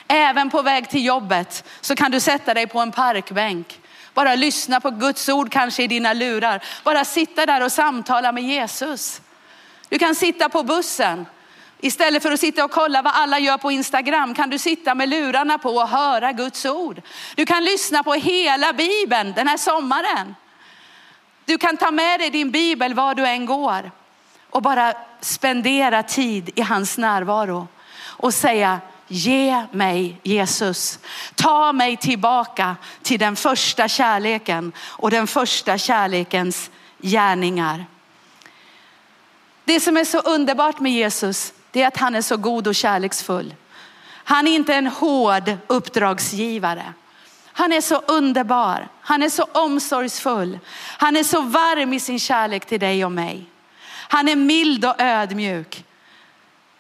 Även 0.08 0.50
på 0.50 0.62
väg 0.62 0.90
till 0.90 1.06
jobbet 1.06 1.64
så 1.82 1.96
kan 1.96 2.12
du 2.12 2.20
sätta 2.20 2.54
dig 2.54 2.68
på 2.68 2.80
en 2.80 2.92
parkbänk. 2.92 3.80
Bara 4.14 4.36
lyssna 4.36 4.80
på 4.80 4.90
Guds 4.90 5.30
ord 5.30 5.52
kanske 5.52 5.84
i 5.84 5.88
dina 5.88 6.14
lurar. 6.14 6.64
Bara 6.84 7.06
sitta 7.06 7.46
där 7.46 7.64
och 7.64 7.72
samtala 7.72 8.32
med 8.32 8.44
Jesus. 8.44 9.22
Du 9.90 10.00
kan 10.00 10.16
sitta 10.16 10.50
på 10.50 10.64
bussen. 10.64 11.26
Istället 11.80 12.24
för 12.24 12.32
att 12.32 12.40
sitta 12.40 12.66
och 12.66 12.72
kolla 12.72 13.02
vad 13.02 13.14
alla 13.16 13.40
gör 13.40 13.58
på 13.58 13.72
Instagram 13.72 14.34
kan 14.34 14.50
du 14.50 14.58
sitta 14.58 14.96
med 14.96 15.10
lurarna 15.10 15.58
på 15.58 15.70
och 15.70 15.90
höra 15.90 16.32
Guds 16.32 16.66
ord. 16.66 17.02
Du 17.36 17.46
kan 17.46 17.64
lyssna 17.64 18.04
på 18.04 18.14
hela 18.14 18.74
Bibeln 18.74 19.34
den 19.36 19.48
här 19.48 19.58
sommaren. 19.58 20.36
Du 21.46 21.58
kan 21.58 21.78
ta 21.78 21.92
med 21.92 22.20
dig 22.20 22.30
din 22.30 22.52
bibel 22.52 22.94
var 22.94 23.16
du 23.16 23.28
än 23.28 23.46
går 23.46 23.92
och 24.50 24.62
bara 24.62 24.94
spendera 25.22 26.04
tid 26.04 26.50
i 26.56 26.62
hans 26.62 26.98
närvaro 26.98 27.68
och 28.02 28.34
säga 28.34 28.80
ge 29.08 29.66
mig 29.72 30.20
Jesus. 30.24 31.00
Ta 31.36 31.74
mig 31.74 31.98
tillbaka 31.98 32.76
till 33.02 33.20
den 33.20 33.36
första 33.36 33.88
kärleken 33.88 34.72
och 34.80 35.12
den 35.12 35.28
första 35.28 35.78
kärlekens 35.78 36.72
gärningar. 37.00 37.86
Det 39.64 39.80
som 39.80 39.98
är 39.98 40.06
så 40.06 40.20
underbart 40.20 40.80
med 40.80 40.92
Jesus, 40.92 41.54
det 41.72 41.82
är 41.82 41.88
att 41.88 41.98
han 41.98 42.16
är 42.16 42.22
så 42.22 42.38
god 42.38 42.68
och 42.68 42.76
kärleksfull. 42.76 43.56
Han 44.08 44.48
är 44.48 44.56
inte 44.56 44.76
en 44.76 44.88
hård 44.88 45.58
uppdragsgivare. 45.68 46.94
Han 47.58 47.72
är 47.72 47.82
så 47.82 47.96
underbar. 47.96 48.88
Han 49.02 49.24
är 49.24 49.30
så 49.30 49.44
omsorgsfull. 49.44 50.60
Han 50.98 51.16
är 51.16 51.24
så 51.24 51.42
varm 51.42 51.94
i 51.94 52.00
sin 52.00 52.20
kärlek 52.20 52.66
till 52.66 52.80
dig 52.80 53.06
och 53.06 53.12
mig. 53.12 53.46
Han 53.88 54.28
är 54.28 54.36
mild 54.36 54.86
och 54.86 55.02
ödmjuk. 55.02 55.86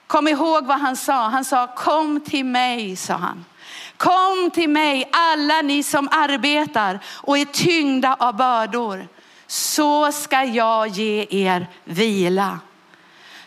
Kom 0.07 0.27
ihåg 0.27 0.65
vad 0.65 0.79
han 0.79 0.95
sa. 0.95 1.27
Han 1.27 1.45
sa 1.45 1.67
kom 1.67 2.21
till 2.21 2.45
mig, 2.45 2.95
sa 2.95 3.13
han. 3.13 3.45
Kom 3.97 4.51
till 4.53 4.69
mig 4.69 5.09
alla 5.11 5.61
ni 5.61 5.83
som 5.83 6.09
arbetar 6.11 6.99
och 7.07 7.37
är 7.37 7.45
tyngda 7.45 8.15
av 8.19 8.35
bördor. 8.35 9.07
Så 9.47 10.11
ska 10.11 10.43
jag 10.43 10.87
ge 10.87 11.27
er 11.29 11.67
vila. 11.83 12.59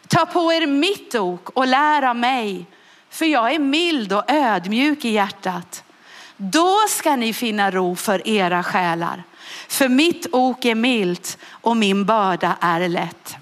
Ta 0.07 0.27
på 0.27 0.53
er 0.53 0.67
mitt 0.67 1.15
ok 1.15 1.49
och 1.49 1.67
lär 1.67 2.03
av 2.03 2.17
mig, 2.17 2.67
för 3.11 3.27
jag 3.27 3.55
är 3.55 3.59
mild 3.59 4.13
och 4.13 4.31
ödmjuk 4.31 5.05
i 5.05 5.11
hjärtat. 5.11 5.85
Då 6.41 6.79
ska 6.89 7.17
ni 7.17 7.33
finna 7.33 7.71
ro 7.71 7.97
för 7.97 8.29
era 8.29 8.63
själar. 8.63 9.23
För 9.69 9.89
mitt 9.89 10.27
ok 10.33 10.65
är 10.65 10.75
milt 10.75 11.39
och 11.51 11.77
min 11.77 12.05
börda 12.05 12.57
är 12.61 12.89
lätt. 12.89 13.37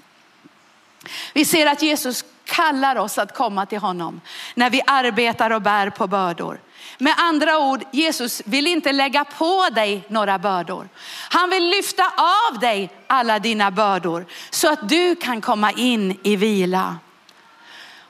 Vi 1.33 1.45
ser 1.45 1.67
att 1.67 1.81
Jesus 1.81 2.25
kallar 2.45 2.95
oss 2.95 3.17
att 3.17 3.33
komma 3.33 3.65
till 3.65 3.77
honom 3.77 4.21
när 4.55 4.69
vi 4.69 4.81
arbetar 4.87 5.51
och 5.51 5.61
bär 5.61 5.89
på 5.89 6.07
bördor. 6.07 6.59
Med 6.97 7.13
andra 7.17 7.59
ord, 7.59 7.83
Jesus 7.91 8.41
vill 8.45 8.67
inte 8.67 8.91
lägga 8.91 9.25
på 9.25 9.69
dig 9.71 10.03
några 10.07 10.39
bördor. 10.39 10.89
Han 11.29 11.49
vill 11.49 11.69
lyfta 11.69 12.03
av 12.49 12.59
dig 12.59 12.89
alla 13.07 13.39
dina 13.39 13.71
bördor 13.71 14.25
så 14.49 14.71
att 14.71 14.89
du 14.89 15.15
kan 15.15 15.41
komma 15.41 15.71
in 15.71 16.19
i 16.23 16.35
vila. 16.35 16.97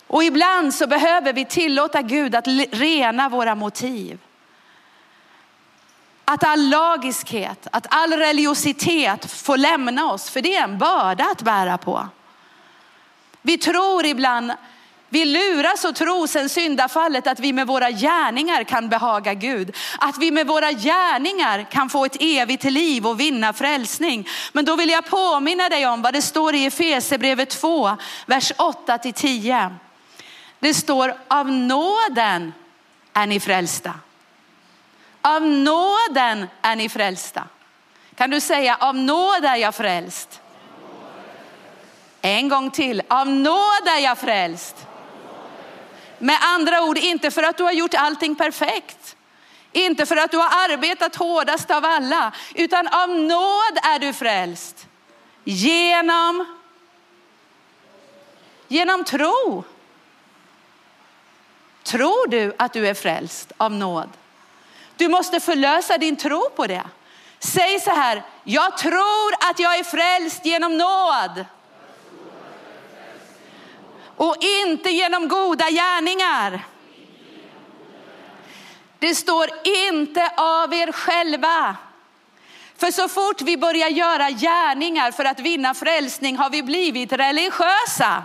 Och 0.08 0.24
ibland 0.24 0.74
så 0.74 0.88
behöver 0.88 1.34
vi 1.34 1.46
tillåta 1.46 2.02
Gud 2.02 2.36
att 2.36 2.48
rena 2.72 3.30
våra 3.30 3.56
motiv. 3.56 4.20
Att 6.30 6.44
all 6.44 6.70
lagiskhet, 6.70 7.68
att 7.72 7.88
all 7.90 8.14
religiositet 8.14 9.32
får 9.32 9.58
lämna 9.58 10.12
oss, 10.12 10.30
för 10.30 10.42
det 10.42 10.56
är 10.56 10.64
en 10.64 10.78
börda 10.78 11.24
att 11.24 11.42
bära 11.42 11.78
på. 11.78 12.08
Vi 13.42 13.58
tror 13.58 14.06
ibland, 14.06 14.52
vi 15.10 15.26
luras 15.26 15.86
och 15.86 15.96
tror 15.96 16.28
sen 16.28 16.50
syndafallet 16.50 17.28
att 17.28 17.40
vi 17.40 17.54
med 17.54 17.68
våra 17.68 17.92
gärningar 17.92 18.64
kan 18.64 18.90
behaga 18.90 19.34
Gud. 19.34 19.76
Att 20.00 20.18
vi 20.18 20.32
med 20.32 20.48
våra 20.48 20.72
gärningar 20.72 21.64
kan 21.72 21.90
få 21.90 22.06
ett 22.06 22.18
evigt 22.20 22.64
liv 22.64 23.08
och 23.08 23.20
vinna 23.20 23.54
frälsning. 23.54 24.28
Men 24.54 24.66
då 24.66 24.76
vill 24.76 24.90
jag 24.90 25.06
påminna 25.06 25.70
dig 25.70 25.88
om 25.88 26.02
vad 26.02 26.14
det 26.14 26.22
står 26.22 26.56
i 26.56 26.66
Efesierbrevet 26.66 27.50
2, 27.50 27.98
vers 28.26 28.52
8 28.58 28.98
till 28.98 29.14
10. 29.14 29.76
Det 30.60 30.74
står 30.74 31.16
av 31.28 31.52
nåden 31.52 32.54
är 33.14 33.28
ni 33.28 33.40
frälsta. 33.40 33.94
Av 35.28 35.42
nåden 35.42 36.48
är 36.62 36.76
ni 36.76 36.90
frälsta. 36.90 37.44
Kan 38.16 38.30
du 38.30 38.42
säga 38.42 38.78
av 38.80 38.96
nåd 38.96 39.46
är 39.46 39.56
jag 39.56 39.76
frälst? 39.76 40.42
En 42.22 42.50
gång 42.50 42.72
till. 42.72 43.02
Av 43.08 43.30
nåd 43.30 43.88
är 43.88 44.00
jag 44.00 44.18
frälst. 44.18 44.88
Med 46.18 46.38
andra 46.42 46.84
ord, 46.84 46.98
inte 46.98 47.32
för 47.32 47.44
att 47.44 47.58
du 47.58 47.64
har 47.64 47.72
gjort 47.72 47.94
allting 47.94 48.36
perfekt. 48.36 49.16
Inte 49.72 50.06
för 50.06 50.18
att 50.18 50.32
du 50.32 50.38
har 50.38 50.72
arbetat 50.72 51.16
hårdast 51.16 51.72
av 51.72 51.86
alla, 51.86 52.32
utan 52.56 52.88
av 52.88 53.10
nåd 53.10 53.78
är 53.84 54.00
du 54.00 54.14
frälst. 54.14 54.88
Genom, 55.44 56.58
genom 58.68 59.04
tro. 59.04 59.64
Tror 61.84 62.28
du 62.28 62.56
att 62.58 62.74
du 62.74 62.88
är 62.88 62.94
frälst 62.94 63.52
av 63.58 63.72
nåd? 63.72 64.10
Du 64.98 65.08
måste 65.08 65.40
förlösa 65.40 65.98
din 65.98 66.16
tro 66.16 66.50
på 66.50 66.68
det. 66.68 66.84
Säg 67.40 67.80
så 67.80 67.92
här, 67.92 68.24
jag 68.44 68.78
tror 68.78 69.34
att 69.50 69.60
jag 69.60 69.80
är 69.80 69.84
frälst 69.84 70.46
genom 70.46 70.78
nåd 70.78 71.46
och 74.16 74.36
inte 74.42 74.90
genom 74.90 75.28
goda 75.28 75.70
gärningar. 75.70 76.66
Det 79.00 79.16
står 79.16 79.50
inte 79.64 80.32
av 80.38 80.74
er 80.74 80.92
själva. 80.92 81.76
För 82.78 82.92
så 82.92 83.08
fort 83.08 83.42
vi 83.42 83.58
börjar 83.58 83.90
göra 83.90 84.30
gärningar 84.30 85.12
för 85.12 85.26
att 85.26 85.40
vinna 85.40 85.74
frälsning 85.74 86.38
har 86.38 86.50
vi 86.50 86.64
blivit 86.64 87.14
religiösa. 87.14 88.24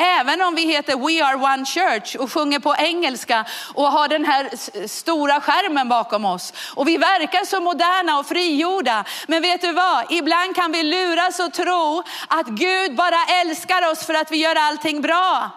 Även 0.00 0.42
om 0.42 0.54
vi 0.54 0.66
heter 0.66 0.96
We 0.96 1.24
Are 1.24 1.36
One 1.36 1.64
Church 1.64 2.16
och 2.16 2.32
sjunger 2.32 2.58
på 2.58 2.74
engelska 2.78 3.44
och 3.74 3.92
har 3.92 4.08
den 4.08 4.24
här 4.24 4.50
stora 4.86 5.40
skärmen 5.40 5.88
bakom 5.88 6.24
oss. 6.24 6.52
Och 6.74 6.88
vi 6.88 6.96
verkar 6.96 7.44
så 7.44 7.60
moderna 7.60 8.18
och 8.18 8.26
frigjorda. 8.26 9.04
Men 9.28 9.42
vet 9.42 9.60
du 9.60 9.72
vad? 9.72 10.12
Ibland 10.12 10.54
kan 10.54 10.72
vi 10.72 10.82
luras 10.82 11.40
och 11.40 11.52
tro 11.52 12.02
att 12.28 12.46
Gud 12.46 12.94
bara 12.94 13.24
älskar 13.40 13.90
oss 13.90 14.06
för 14.06 14.14
att 14.14 14.30
vi 14.30 14.36
gör 14.36 14.56
allting 14.56 15.00
bra. 15.00 15.50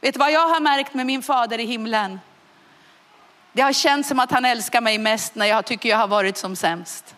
Vet 0.00 0.14
du 0.14 0.18
vad 0.18 0.32
jag 0.32 0.48
har 0.48 0.60
märkt 0.60 0.94
med 0.94 1.06
min 1.06 1.22
fader 1.22 1.60
i 1.60 1.64
himlen? 1.64 2.20
Det 3.52 3.62
har 3.62 3.72
känts 3.72 4.08
som 4.08 4.20
att 4.20 4.30
han 4.30 4.44
älskar 4.44 4.80
mig 4.80 4.98
mest 4.98 5.34
när 5.34 5.46
jag 5.46 5.64
tycker 5.64 5.88
jag 5.88 5.96
har 5.96 6.08
varit 6.08 6.36
som 6.36 6.56
sämst. 6.56 7.14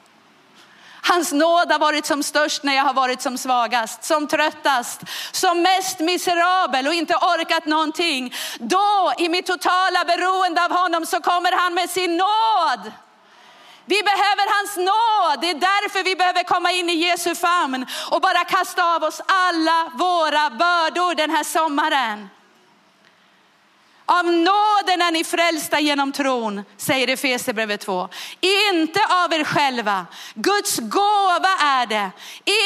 Hans 1.03 1.33
nåd 1.33 1.73
har 1.73 1.79
varit 1.79 2.07
som 2.07 2.23
störst 2.23 2.63
när 2.63 2.77
jag 2.77 2.85
har 2.85 2.95
varit 2.95 3.23
som 3.23 3.39
svagast, 3.39 4.05
som 4.05 4.27
tröttast, 4.27 5.01
som 5.33 5.63
mest 5.63 6.01
miserabel 6.01 6.87
och 6.87 6.95
inte 6.95 7.15
orkat 7.15 7.67
någonting. 7.67 8.35
Då 8.59 9.13
i 9.19 9.29
mitt 9.29 9.47
totala 9.47 10.05
beroende 10.07 10.65
av 10.65 10.73
honom 10.73 11.07
så 11.07 11.21
kommer 11.21 11.53
han 11.53 11.75
med 11.75 11.91
sin 11.91 12.17
nåd. 12.17 12.93
Vi 13.85 14.03
behöver 14.03 14.57
hans 14.57 14.77
nåd. 14.77 15.41
Det 15.41 15.51
är 15.51 15.55
därför 15.55 16.05
vi 16.05 16.17
behöver 16.17 16.43
komma 16.43 16.73
in 16.73 16.91
i 16.91 16.95
Jesu 16.95 17.35
famn 17.35 17.87
och 18.11 18.21
bara 18.21 18.45
kasta 18.45 18.95
av 18.95 19.05
oss 19.05 19.21
alla 19.27 19.91
våra 19.95 20.51
bördor 20.51 21.15
den 21.15 21.31
här 21.31 21.45
sommaren. 21.45 22.29
Av 24.18 24.25
nåden 24.25 25.03
är 25.03 25.12
ni 25.12 25.25
frälsta 25.25 25.81
genom 25.81 26.12
tron, 26.12 26.62
säger 26.77 27.09
Efesierbrevet 27.09 27.81
2. 27.81 28.09
Inte 28.40 29.01
av 29.01 29.33
er 29.33 29.44
själva. 29.44 30.07
Guds 30.35 30.79
gåva 30.79 31.55
är 31.61 31.87
det. 31.87 32.11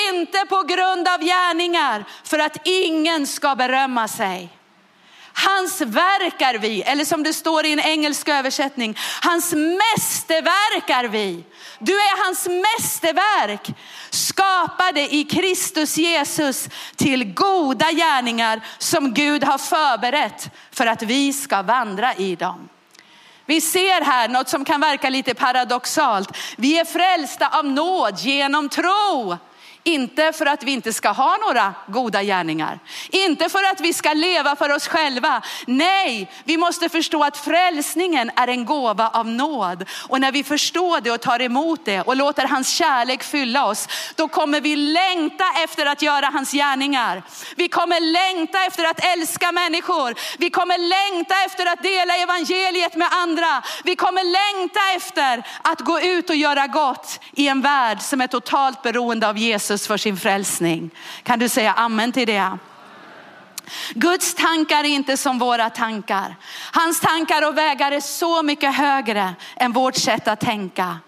Inte 0.08 0.38
på 0.38 0.62
grund 0.62 1.08
av 1.08 1.20
gärningar 1.20 2.04
för 2.24 2.38
att 2.38 2.56
ingen 2.64 3.26
ska 3.26 3.54
berömma 3.54 4.08
sig. 4.08 4.50
Hans 5.36 5.80
verk 5.80 6.42
är 6.42 6.58
vi, 6.58 6.82
eller 6.82 7.04
som 7.04 7.22
det 7.22 7.32
står 7.32 7.66
i 7.66 7.72
en 7.72 7.80
engelsk 7.80 8.28
översättning, 8.28 8.98
hans 9.22 9.52
mästerverk 9.52 10.90
är 10.90 11.04
vi. 11.04 11.44
Du 11.78 11.92
är 11.92 12.24
hans 12.24 12.46
mästerverk, 12.46 13.74
skapade 14.10 15.14
i 15.14 15.24
Kristus 15.24 15.96
Jesus 15.96 16.68
till 16.96 17.34
goda 17.34 17.92
gärningar 17.92 18.60
som 18.78 19.14
Gud 19.14 19.44
har 19.44 19.58
förberett 19.58 20.50
för 20.70 20.86
att 20.86 21.02
vi 21.02 21.32
ska 21.32 21.62
vandra 21.62 22.14
i 22.14 22.36
dem. 22.36 22.68
Vi 23.46 23.60
ser 23.60 24.04
här 24.04 24.28
något 24.28 24.48
som 24.48 24.64
kan 24.64 24.80
verka 24.80 25.10
lite 25.10 25.34
paradoxalt. 25.34 26.36
Vi 26.56 26.78
är 26.78 26.84
frälsta 26.84 27.48
av 27.58 27.64
nåd 27.64 28.18
genom 28.18 28.68
tro. 28.68 29.38
Inte 29.86 30.32
för 30.32 30.46
att 30.46 30.62
vi 30.62 30.72
inte 30.72 30.92
ska 30.92 31.08
ha 31.08 31.36
några 31.36 31.74
goda 31.86 32.22
gärningar. 32.22 32.78
Inte 33.10 33.48
för 33.48 33.64
att 33.72 33.80
vi 33.80 33.92
ska 33.92 34.12
leva 34.12 34.56
för 34.56 34.72
oss 34.72 34.88
själva. 34.88 35.42
Nej, 35.66 36.30
vi 36.44 36.56
måste 36.56 36.88
förstå 36.88 37.24
att 37.24 37.36
frälsningen 37.36 38.30
är 38.36 38.48
en 38.48 38.64
gåva 38.64 39.08
av 39.08 39.26
nåd. 39.26 39.84
Och 40.08 40.20
när 40.20 40.32
vi 40.32 40.44
förstår 40.44 41.00
det 41.00 41.10
och 41.10 41.20
tar 41.20 41.42
emot 41.42 41.84
det 41.84 42.00
och 42.00 42.16
låter 42.16 42.46
hans 42.46 42.68
kärlek 42.68 43.22
fylla 43.22 43.66
oss, 43.66 43.88
då 44.14 44.28
kommer 44.28 44.60
vi 44.60 44.76
längta 44.76 45.44
efter 45.64 45.86
att 45.86 46.02
göra 46.02 46.26
hans 46.26 46.52
gärningar. 46.52 47.22
Vi 47.56 47.68
kommer 47.68 48.00
längta 48.00 48.64
efter 48.64 48.84
att 48.84 49.04
älska 49.04 49.52
människor. 49.52 50.14
Vi 50.38 50.50
kommer 50.50 50.78
längta 50.78 51.34
efter 51.46 51.66
att 51.66 51.82
dela 51.82 52.16
evangeliet 52.16 52.96
med 52.96 53.08
andra. 53.12 53.62
Vi 53.84 53.96
kommer 53.96 54.24
längta 54.24 54.80
efter 54.96 55.46
att 55.62 55.80
gå 55.80 56.00
ut 56.00 56.30
och 56.30 56.36
göra 56.36 56.66
gott 56.66 57.20
i 57.32 57.48
en 57.48 57.60
värld 57.60 58.00
som 58.00 58.20
är 58.20 58.26
totalt 58.26 58.82
beroende 58.82 59.28
av 59.28 59.38
Jesus 59.38 59.73
Jesus 59.74 59.86
för 59.86 59.96
sin 59.96 60.16
frälsning. 60.16 60.90
Kan 61.22 61.38
du 61.38 61.48
säga 61.48 61.72
amen 61.72 62.12
till 62.12 62.26
det? 62.26 62.58
Guds 63.94 64.34
tankar 64.34 64.84
är 64.84 64.88
inte 64.88 65.16
som 65.16 65.38
våra 65.38 65.70
tankar. 65.70 66.36
Hans 66.72 67.00
tankar 67.00 67.48
och 67.48 67.58
vägar 67.58 67.92
är 67.92 68.00
så 68.00 68.42
mycket 68.42 68.74
högre 68.74 69.34
än 69.56 69.72
vårt 69.72 69.96
sätt 69.96 70.28
att 70.28 70.40
tänka. 70.40 70.98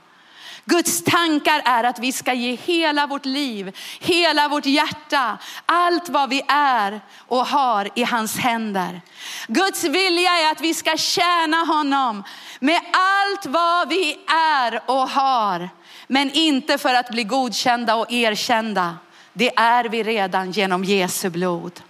Guds 0.65 1.05
tankar 1.05 1.63
är 1.65 1.85
att 1.85 1.99
vi 1.99 2.13
ska 2.13 2.33
ge 2.33 2.55
hela 2.55 3.07
vårt 3.07 3.25
liv, 3.25 3.77
hela 4.01 4.49
vårt 4.49 4.67
hjärta, 4.67 5.39
allt 5.67 6.09
vad 6.09 6.31
vi 6.31 6.43
är 6.49 7.01
och 7.29 7.47
har 7.47 7.89
i 7.95 8.05
hans 8.05 8.39
händer. 8.39 9.01
Guds 9.49 9.85
vilja 9.85 10.31
är 10.31 10.53
att 10.53 10.61
vi 10.61 10.75
ska 10.75 10.97
tjäna 10.97 11.57
honom 11.57 12.25
med 12.61 12.81
allt 12.93 13.47
vad 13.47 13.89
vi 13.89 14.19
är 14.27 14.81
och 14.87 15.11
har. 15.11 15.69
Men 16.07 16.31
inte 16.31 16.79
för 16.79 16.95
att 16.95 17.11
bli 17.11 17.25
godkända 17.25 17.95
och 17.95 18.13
erkända. 18.13 18.99
Det 19.33 19.59
är 19.59 19.85
vi 19.85 20.03
redan 20.03 20.51
genom 20.51 20.85
Jesu 20.85 21.31
blod. 21.31 21.81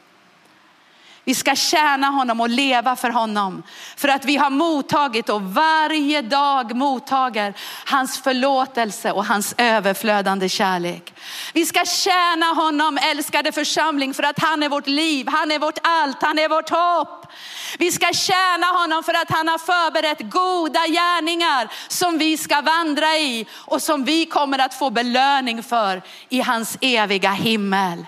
Vi 1.27 1.35
ska 1.35 1.55
tjäna 1.55 2.07
honom 2.07 2.41
och 2.41 2.49
leva 2.49 2.97
för 2.97 3.11
honom. 3.11 3.63
För 3.97 4.09
att 4.09 4.25
vi 4.25 4.37
har 4.37 4.51
mottagit 4.51 5.29
och 5.29 5.43
varje 5.43 6.23
dag 6.23 6.77
mottager 6.77 7.55
hans 7.85 8.19
förlåtelse 8.19 9.13
och 9.13 9.25
hans 9.25 9.55
överflödande 9.59 10.49
kärlek. 10.49 11.15
Vi 11.53 11.67
ska 11.67 11.85
tjäna 11.85 12.47
honom 12.47 12.99
älskade 13.03 13.53
församling 13.53 14.15
för 14.15 14.23
att 14.23 14.39
han 14.39 14.63
är 14.63 14.69
vårt 14.69 14.87
liv, 14.87 15.29
han 15.29 15.51
är 15.51 15.59
vårt 15.59 15.79
allt, 15.83 16.23
han 16.23 16.39
är 16.39 16.49
vårt 16.49 16.71
hopp. 16.71 17.33
Vi 17.79 17.93
ska 17.93 18.13
tjäna 18.13 18.67
honom 18.67 19.03
för 19.03 19.15
att 19.15 19.31
han 19.31 19.49
har 19.49 19.59
förberett 19.59 20.21
goda 20.21 20.81
gärningar 20.87 21.69
som 21.89 22.19
vi 22.19 22.37
ska 22.37 22.61
vandra 22.61 23.17
i 23.17 23.47
och 23.55 23.83
som 23.83 24.05
vi 24.05 24.27
kommer 24.27 24.59
att 24.59 24.75
få 24.75 24.91
belöning 24.91 25.63
för 25.63 26.03
i 26.29 26.41
hans 26.41 26.79
eviga 26.81 27.31
himmel. 27.31 28.07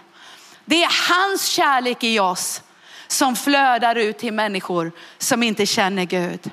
Det 0.65 0.83
är 0.83 1.13
hans 1.15 1.47
kärlek 1.47 2.05
i 2.05 2.19
oss 2.19 2.63
som 3.09 3.37
flödar 3.37 3.95
ut 3.95 4.19
till 4.19 4.33
människor 4.33 4.93
som 5.19 5.43
inte 5.43 5.67
känner 5.67 6.05
Gud. 6.05 6.51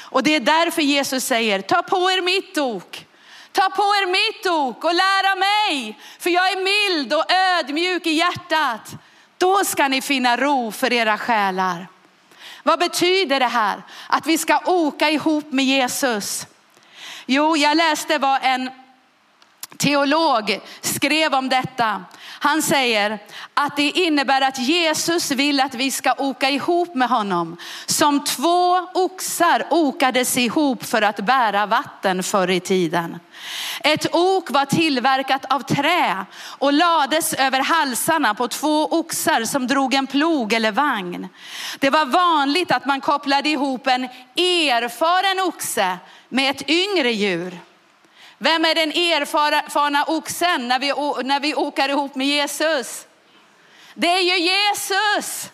Och 0.00 0.22
det 0.22 0.36
är 0.36 0.40
därför 0.40 0.82
Jesus 0.82 1.24
säger, 1.24 1.60
ta 1.60 1.82
på 1.82 2.10
er 2.10 2.22
mitt 2.22 2.58
ok. 2.58 3.06
Ta 3.52 3.70
på 3.70 3.82
er 3.82 4.06
mitt 4.06 4.46
ok 4.46 4.84
och 4.84 4.94
lära 4.94 5.34
mig, 5.34 5.98
för 6.18 6.30
jag 6.30 6.52
är 6.52 6.56
mild 6.56 7.12
och 7.12 7.32
ödmjuk 7.32 8.06
i 8.06 8.10
hjärtat. 8.10 8.94
Då 9.38 9.64
ska 9.64 9.88
ni 9.88 10.02
finna 10.02 10.36
ro 10.36 10.72
för 10.72 10.92
era 10.92 11.18
själar. 11.18 11.86
Vad 12.62 12.78
betyder 12.78 13.40
det 13.40 13.46
här? 13.46 13.82
Att 14.08 14.26
vi 14.26 14.38
ska 14.38 14.58
åka 14.64 15.10
ihop 15.10 15.52
med 15.52 15.64
Jesus. 15.64 16.46
Jo, 17.26 17.56
jag 17.56 17.76
läste 17.76 18.18
vad 18.18 18.40
en 18.42 18.70
teolog 19.80 20.60
skrev 20.80 21.34
om 21.34 21.48
detta. 21.48 22.04
Han 22.22 22.62
säger 22.62 23.18
att 23.54 23.76
det 23.76 23.90
innebär 23.90 24.40
att 24.40 24.58
Jesus 24.58 25.30
vill 25.30 25.60
att 25.60 25.74
vi 25.74 25.90
ska 25.90 26.14
åka 26.18 26.50
ihop 26.50 26.94
med 26.94 27.08
honom. 27.08 27.56
Som 27.86 28.24
två 28.24 28.76
oxar 28.94 29.66
okades 29.70 30.36
ihop 30.36 30.84
för 30.84 31.02
att 31.02 31.16
bära 31.16 31.66
vatten 31.66 32.22
förr 32.22 32.50
i 32.50 32.60
tiden. 32.60 33.18
Ett 33.80 34.14
ok 34.14 34.50
var 34.50 34.64
tillverkat 34.64 35.44
av 35.52 35.60
trä 35.60 36.26
och 36.58 36.72
lades 36.72 37.32
över 37.34 37.60
halsarna 37.60 38.34
på 38.34 38.48
två 38.48 38.84
oxar 38.84 39.44
som 39.44 39.66
drog 39.66 39.94
en 39.94 40.06
plog 40.06 40.52
eller 40.52 40.72
vagn. 40.72 41.28
Det 41.78 41.90
var 41.90 42.04
vanligt 42.04 42.72
att 42.72 42.86
man 42.86 43.00
kopplade 43.00 43.48
ihop 43.48 43.86
en 43.86 44.04
erfaren 44.36 45.48
oxe 45.48 45.98
med 46.28 46.50
ett 46.50 46.70
yngre 46.70 47.12
djur. 47.12 47.69
Vem 48.42 48.64
är 48.64 48.74
den 48.74 48.90
erfarna 48.92 50.04
oxen 50.04 50.68
när 50.68 50.78
vi, 50.78 50.86
när 51.24 51.40
vi 51.40 51.54
åker 51.54 51.88
ihop 51.88 52.14
med 52.14 52.26
Jesus? 52.26 53.06
Det 53.94 54.08
är 54.08 54.20
ju 54.20 54.38
Jesus 54.38 55.50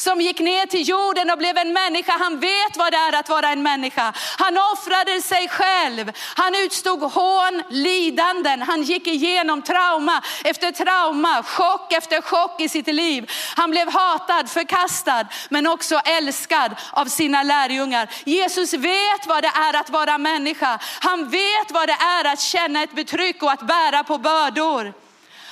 som 0.00 0.20
gick 0.20 0.40
ner 0.40 0.66
till 0.66 0.88
jorden 0.88 1.30
och 1.30 1.38
blev 1.38 1.56
en 1.58 1.72
människa. 1.72 2.12
Han 2.18 2.40
vet 2.40 2.76
vad 2.76 2.92
det 2.92 2.96
är 2.96 3.14
att 3.14 3.28
vara 3.28 3.48
en 3.48 3.62
människa. 3.62 4.12
Han 4.38 4.58
offrade 4.72 5.22
sig 5.22 5.48
själv. 5.48 6.12
Han 6.36 6.54
utstod 6.54 7.02
hån, 7.02 7.62
lidanden. 7.70 8.62
Han 8.62 8.82
gick 8.82 9.06
igenom 9.06 9.62
trauma 9.62 10.22
efter 10.44 10.72
trauma, 10.72 11.42
chock 11.42 11.92
efter 11.92 12.20
chock 12.20 12.60
i 12.60 12.68
sitt 12.68 12.86
liv. 12.86 13.30
Han 13.56 13.70
blev 13.70 13.92
hatad, 13.92 14.50
förkastad, 14.50 15.26
men 15.48 15.66
också 15.66 16.00
älskad 16.04 16.74
av 16.92 17.06
sina 17.06 17.42
lärjungar. 17.42 18.08
Jesus 18.24 18.74
vet 18.74 19.26
vad 19.26 19.42
det 19.42 19.52
är 19.54 19.80
att 19.80 19.90
vara 19.90 20.18
människa. 20.18 20.78
Han 21.00 21.28
vet 21.28 21.70
vad 21.70 21.88
det 21.88 21.96
är 22.00 22.32
att 22.32 22.40
känna 22.40 22.82
ett 22.82 22.94
betryck 22.94 23.42
och 23.42 23.52
att 23.52 23.66
bära 23.66 24.04
på 24.04 24.18
bördor. 24.18 25.09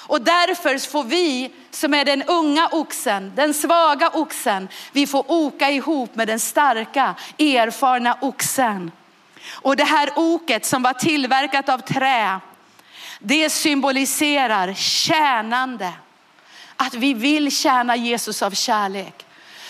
Och 0.08 0.22
därför 0.22 0.90
får 0.90 1.04
vi 1.04 1.50
som 1.70 1.94
är 1.94 2.04
den 2.04 2.22
unga 2.22 2.68
oxen, 2.68 3.32
den 3.34 3.54
svaga 3.54 4.08
oxen, 4.08 4.68
vi 4.92 5.06
får 5.06 5.24
oka 5.28 5.70
ihop 5.70 6.14
med 6.14 6.28
den 6.28 6.40
starka, 6.40 7.14
erfarna 7.38 8.18
oxen. 8.20 8.90
Och 9.50 9.76
det 9.76 9.84
här 9.84 10.10
oket 10.16 10.64
som 10.64 10.82
var 10.82 10.92
tillverkat 10.92 11.68
av 11.68 11.78
trä, 11.78 12.40
det 13.18 13.50
symboliserar 13.50 14.74
tjänande. 14.74 15.92
Att 16.76 16.94
vi 16.94 17.14
vill 17.14 17.56
tjäna 17.56 17.96
Jesus 17.96 18.42
av 18.42 18.50
kärlek. 18.50 19.26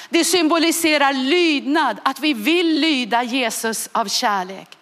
Det 0.09 0.25
symboliserar 0.25 1.13
lydnad, 1.13 2.01
att 2.03 2.21
vi 2.21 2.35
vill 2.35 2.81
lyda 2.81 3.23
Jesus 3.23 3.89
av 3.93 4.09
kärlek. 4.09 4.79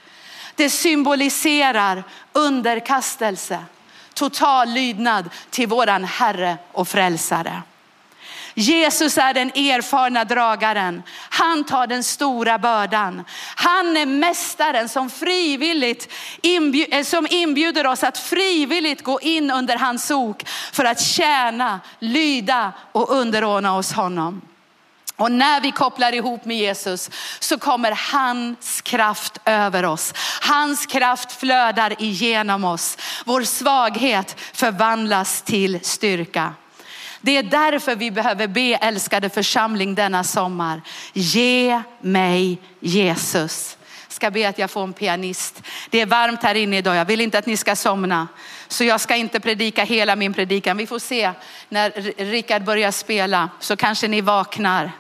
Det 0.54 0.70
symboliserar 0.70 2.04
underkastelse 2.32 3.58
total 4.16 4.68
lydnad 4.68 5.30
till 5.50 5.68
våran 5.68 6.04
Herre 6.04 6.58
och 6.72 6.88
frälsare. 6.88 7.62
Jesus 8.58 9.18
är 9.18 9.34
den 9.34 9.48
erfarna 9.48 10.24
dragaren. 10.24 11.02
Han 11.30 11.64
tar 11.64 11.86
den 11.86 12.04
stora 12.04 12.58
bördan. 12.58 13.24
Han 13.56 13.96
är 13.96 14.06
mästaren 14.06 14.88
som 14.88 15.10
frivilligt 15.10 16.12
inbjud, 16.42 16.88
eh, 16.90 17.04
som 17.04 17.26
inbjuder 17.30 17.86
oss 17.86 18.04
att 18.04 18.18
frivilligt 18.18 19.02
gå 19.02 19.20
in 19.20 19.50
under 19.50 19.76
hans 19.76 20.10
ok 20.10 20.48
för 20.72 20.84
att 20.84 21.00
tjäna, 21.00 21.80
lyda 21.98 22.72
och 22.92 23.10
underordna 23.10 23.76
oss 23.76 23.92
honom. 23.92 24.42
Och 25.16 25.32
när 25.32 25.60
vi 25.60 25.72
kopplar 25.72 26.14
ihop 26.14 26.44
med 26.44 26.56
Jesus 26.56 27.10
så 27.38 27.58
kommer 27.58 28.12
hans 28.12 28.80
kraft 28.80 29.40
över 29.44 29.84
oss. 29.84 30.14
Hans 30.42 30.86
kraft 30.86 31.32
flödar 31.32 32.02
igenom 32.02 32.64
oss. 32.64 32.98
Vår 33.24 33.42
svaghet 33.42 34.36
förvandlas 34.52 35.42
till 35.42 35.80
styrka. 35.82 36.54
Det 37.20 37.36
är 37.36 37.42
därför 37.42 37.96
vi 37.96 38.10
behöver 38.10 38.46
be 38.46 38.74
älskade 38.74 39.30
församling 39.30 39.94
denna 39.94 40.24
sommar. 40.24 40.82
Ge 41.12 41.82
mig 42.00 42.58
Jesus. 42.80 43.76
Ska 44.08 44.30
be 44.30 44.48
att 44.48 44.58
jag 44.58 44.70
får 44.70 44.82
en 44.82 44.92
pianist. 44.92 45.62
Det 45.90 46.00
är 46.00 46.06
varmt 46.06 46.42
här 46.42 46.54
inne 46.54 46.78
idag. 46.78 46.96
Jag 46.96 47.04
vill 47.04 47.20
inte 47.20 47.38
att 47.38 47.46
ni 47.46 47.56
ska 47.56 47.76
somna. 47.76 48.28
Så 48.68 48.84
jag 48.84 49.00
ska 49.00 49.16
inte 49.16 49.40
predika 49.40 49.84
hela 49.84 50.16
min 50.16 50.34
predikan. 50.34 50.76
Vi 50.76 50.86
får 50.86 50.98
se 50.98 51.32
när 51.68 51.90
Rickard 52.24 52.64
börjar 52.64 52.90
spela 52.90 53.50
så 53.60 53.76
kanske 53.76 54.08
ni 54.08 54.20
vaknar. 54.20 54.92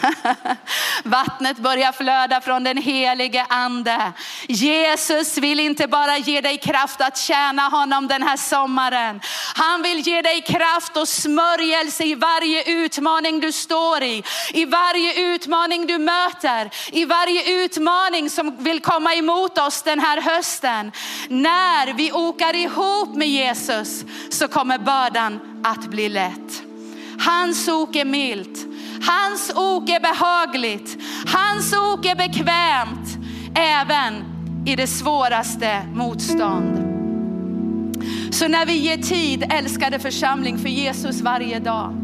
Vattnet 1.04 1.58
börjar 1.58 1.92
flöda 1.92 2.40
från 2.40 2.64
den 2.64 2.76
helige 2.76 3.46
ande. 3.48 4.12
Jesus 4.48 5.38
vill 5.38 5.60
inte 5.60 5.86
bara 5.86 6.18
ge 6.18 6.40
dig 6.40 6.58
kraft 6.58 7.00
att 7.00 7.18
tjäna 7.18 7.62
honom 7.62 8.08
den 8.08 8.22
här 8.22 8.36
sommaren. 8.36 9.20
Han 9.54 9.82
vill 9.82 9.98
ge 9.98 10.22
dig 10.22 10.40
kraft 10.40 10.96
och 10.96 11.08
smörjelse 11.08 12.04
i 12.04 12.14
varje 12.14 12.62
utmaning 12.64 13.40
du 13.40 13.52
står 13.52 14.02
i, 14.02 14.22
i 14.52 14.64
varje 14.64 15.34
utmaning 15.34 15.86
du 15.86 15.98
möter, 15.98 16.70
i 16.92 17.04
varje 17.04 17.64
utmaning 17.64 18.30
som 18.30 18.56
vill 18.64 18.80
komma 18.80 19.14
emot 19.14 19.58
oss 19.58 19.82
den 19.82 20.00
här 20.00 20.20
hösten. 20.20 20.92
När 21.28 21.94
vi 21.94 22.12
åker 22.12 22.56
ihop 22.56 23.11
med 23.16 23.28
Jesus 23.28 24.04
så 24.28 24.48
kommer 24.48 24.78
bördan 24.78 25.40
att 25.64 25.86
bli 25.86 26.08
lätt. 26.08 26.62
Hans 27.18 27.68
ok 27.68 27.96
är 27.96 28.04
milt. 28.04 28.66
Hans 29.02 29.52
ok 29.54 29.88
är 29.88 30.00
behagligt. 30.00 30.98
Hans 31.26 31.72
ok 31.72 32.06
är 32.06 32.14
bekvämt 32.14 33.18
även 33.54 34.24
i 34.66 34.76
det 34.76 34.86
svåraste 34.86 35.82
motstånd. 35.94 36.92
Så 38.30 38.48
när 38.48 38.66
vi 38.66 38.76
ger 38.76 38.96
tid, 38.96 39.52
älskade 39.52 39.98
församling, 39.98 40.58
för 40.58 40.68
Jesus 40.68 41.20
varje 41.20 41.58
dag 41.58 41.94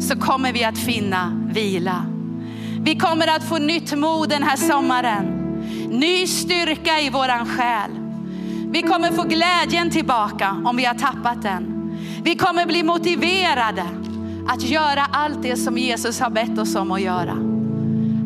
så 0.00 0.16
kommer 0.16 0.52
vi 0.52 0.64
att 0.64 0.78
finna 0.78 1.48
vila. 1.52 2.06
Vi 2.80 2.98
kommer 2.98 3.36
att 3.36 3.48
få 3.48 3.58
nytt 3.58 3.98
mod 3.98 4.28
den 4.28 4.42
här 4.42 4.56
sommaren. 4.56 5.26
Ny 5.90 6.26
styrka 6.26 7.00
i 7.00 7.10
våran 7.10 7.46
själ. 7.46 8.03
Vi 8.84 8.90
kommer 8.90 9.12
få 9.12 9.22
glädjen 9.22 9.90
tillbaka 9.90 10.56
om 10.64 10.76
vi 10.76 10.84
har 10.84 10.94
tappat 10.94 11.42
den. 11.42 11.90
Vi 12.22 12.36
kommer 12.36 12.66
bli 12.66 12.82
motiverade 12.82 13.84
att 14.48 14.62
göra 14.62 15.06
allt 15.12 15.42
det 15.42 15.56
som 15.56 15.78
Jesus 15.78 16.20
har 16.20 16.30
bett 16.30 16.58
oss 16.58 16.74
om 16.74 16.90
att 16.90 17.00
göra. 17.00 17.32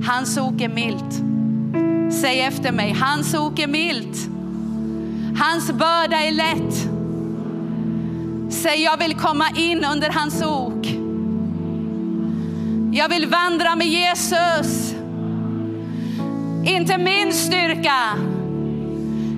Hans 0.06 0.38
ok 0.38 0.60
är 0.60 0.68
milt. 0.68 1.22
Säg 2.20 2.40
efter 2.40 2.72
mig, 2.72 2.96
hans 3.00 3.34
ok 3.34 3.58
är 3.58 3.66
milt. 3.66 4.28
Hans 5.40 5.72
börda 5.72 6.16
är 6.16 6.32
lätt. 6.32 6.88
Säg 8.52 8.82
jag 8.82 8.96
vill 8.96 9.14
komma 9.14 9.46
in 9.56 9.84
under 9.84 10.10
hans 10.10 10.42
ok. 10.42 10.86
Jag 12.92 13.08
vill 13.08 13.26
vandra 13.26 13.76
med 13.76 13.86
Jesus. 13.86 14.94
Inte 16.64 16.98
min 16.98 17.32
styrka, 17.32 18.14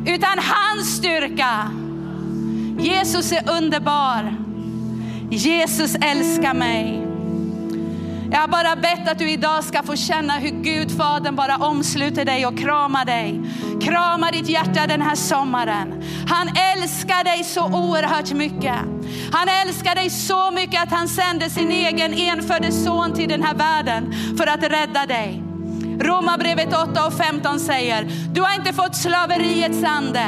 utan 0.06 0.38
hans 0.38 0.96
styrka. 0.96 1.70
Jesus 2.78 3.32
är 3.32 3.50
underbar. 3.50 4.34
Jesus 5.30 5.94
älskar 5.94 6.54
mig. 6.54 7.06
Jag 8.32 8.38
har 8.38 8.48
bara 8.48 8.76
bett 8.76 9.08
att 9.08 9.18
du 9.18 9.30
idag 9.30 9.64
ska 9.64 9.82
få 9.82 9.96
känna 9.96 10.32
hur 10.32 10.50
Gud 10.50 10.96
Fadern 10.96 11.36
bara 11.36 11.56
omsluter 11.56 12.24
dig 12.24 12.46
och 12.46 12.58
kramar 12.58 13.04
dig. 13.04 13.40
Kramar 13.82 14.32
ditt 14.32 14.48
hjärta 14.48 14.86
den 14.86 15.02
här 15.02 15.14
sommaren. 15.14 16.02
Han 16.28 16.48
älskar 16.48 17.24
dig 17.24 17.44
så 17.44 17.66
oerhört 17.66 18.32
mycket. 18.32 18.76
Han 19.32 19.48
älskar 19.66 19.94
dig 19.94 20.10
så 20.10 20.50
mycket 20.50 20.82
att 20.82 20.90
han 20.90 21.08
sände 21.08 21.50
sin 21.50 21.70
egen 21.70 22.14
enfödde 22.14 22.72
son 22.72 23.14
till 23.14 23.28
den 23.28 23.42
här 23.42 23.54
världen 23.54 24.14
för 24.38 24.46
att 24.46 24.62
rädda 24.62 25.06
dig. 25.06 25.49
Romarbrevet 26.00 26.74
8 26.74 27.06
och 27.06 27.12
15 27.12 27.60
säger, 27.60 28.08
du 28.32 28.40
har 28.40 28.54
inte 28.54 28.72
fått 28.72 28.96
slaveriets 28.96 29.84
ande. 29.84 30.26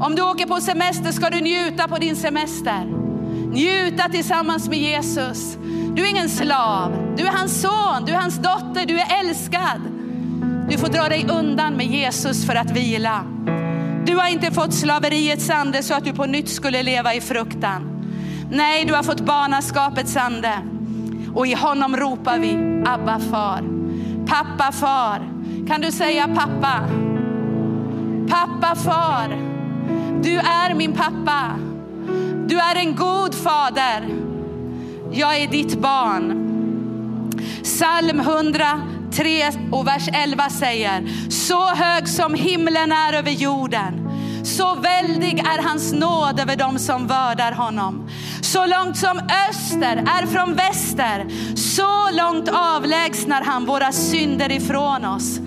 Om 0.00 0.14
du 0.16 0.22
åker 0.22 0.46
på 0.46 0.60
semester 0.60 1.12
ska 1.12 1.30
du 1.30 1.40
njuta 1.40 1.88
på 1.88 1.98
din 1.98 2.16
semester. 2.16 2.84
Njuta 3.52 4.08
tillsammans 4.08 4.68
med 4.68 4.78
Jesus. 4.78 5.56
Du 5.94 6.02
är 6.02 6.10
ingen 6.10 6.28
slav, 6.28 7.14
du 7.16 7.26
är 7.26 7.32
hans 7.32 7.60
son, 7.60 8.04
du 8.06 8.12
är 8.12 8.16
hans 8.16 8.36
dotter, 8.36 8.86
du 8.86 8.98
är 8.98 9.20
älskad. 9.20 9.80
Du 10.70 10.78
får 10.78 10.88
dra 10.88 11.08
dig 11.08 11.26
undan 11.30 11.74
med 11.74 11.86
Jesus 11.86 12.46
för 12.46 12.54
att 12.54 12.70
vila. 12.70 13.24
Du 14.06 14.16
har 14.16 14.28
inte 14.28 14.50
fått 14.50 14.74
slaveriets 14.74 15.50
ande 15.50 15.82
så 15.82 15.94
att 15.94 16.04
du 16.04 16.12
på 16.12 16.26
nytt 16.26 16.48
skulle 16.48 16.82
leva 16.82 17.14
i 17.14 17.20
fruktan. 17.20 18.02
Nej, 18.50 18.84
du 18.84 18.94
har 18.94 19.02
fått 19.02 19.20
barnaskapets 19.20 20.16
ande 20.16 20.52
och 21.34 21.46
i 21.46 21.54
honom 21.54 21.96
ropar 21.96 22.38
vi 22.38 22.82
Abba 22.86 23.18
far. 23.18 23.79
Pappa 24.30 24.72
far. 24.72 25.28
Kan 25.68 25.80
du 25.80 25.92
säga 25.92 26.28
pappa? 26.28 26.80
Pappa 28.28 28.74
far. 28.74 29.28
Du 30.22 30.38
är 30.38 30.74
min 30.74 30.92
pappa. 30.92 31.58
Du 32.46 32.58
är 32.58 32.76
en 32.76 32.96
god 32.96 33.34
fader. 33.34 34.08
Jag 35.12 35.36
är 35.36 35.48
ditt 35.48 35.80
barn. 35.80 36.46
Psalm 37.62 38.20
103 38.20 39.52
och 39.72 39.86
vers 39.86 40.08
11 40.12 40.50
säger, 40.50 41.30
så 41.30 41.66
hög 41.66 42.08
som 42.08 42.34
himlen 42.34 42.92
är 42.92 43.12
över 43.12 43.30
jorden, 43.30 44.10
så 44.44 44.74
väldig 44.74 45.38
är 45.38 45.62
hans 45.68 45.92
nåd 45.92 46.40
över 46.40 46.56
dem 46.56 46.78
som 46.78 47.06
vördar 47.06 47.52
honom. 47.52 48.08
Så 48.40 48.66
långt 48.66 48.96
som 48.96 49.20
öster 49.48 49.96
är 49.96 50.26
från 50.26 50.54
väster, 50.54 51.26
så 51.56 52.10
långt 52.12 52.48
avlägsnar 52.48 53.42
han 53.42 53.66
våra 53.66 53.92
synder 53.92 54.52
ifrån 54.52 55.04
oss. 55.04 55.40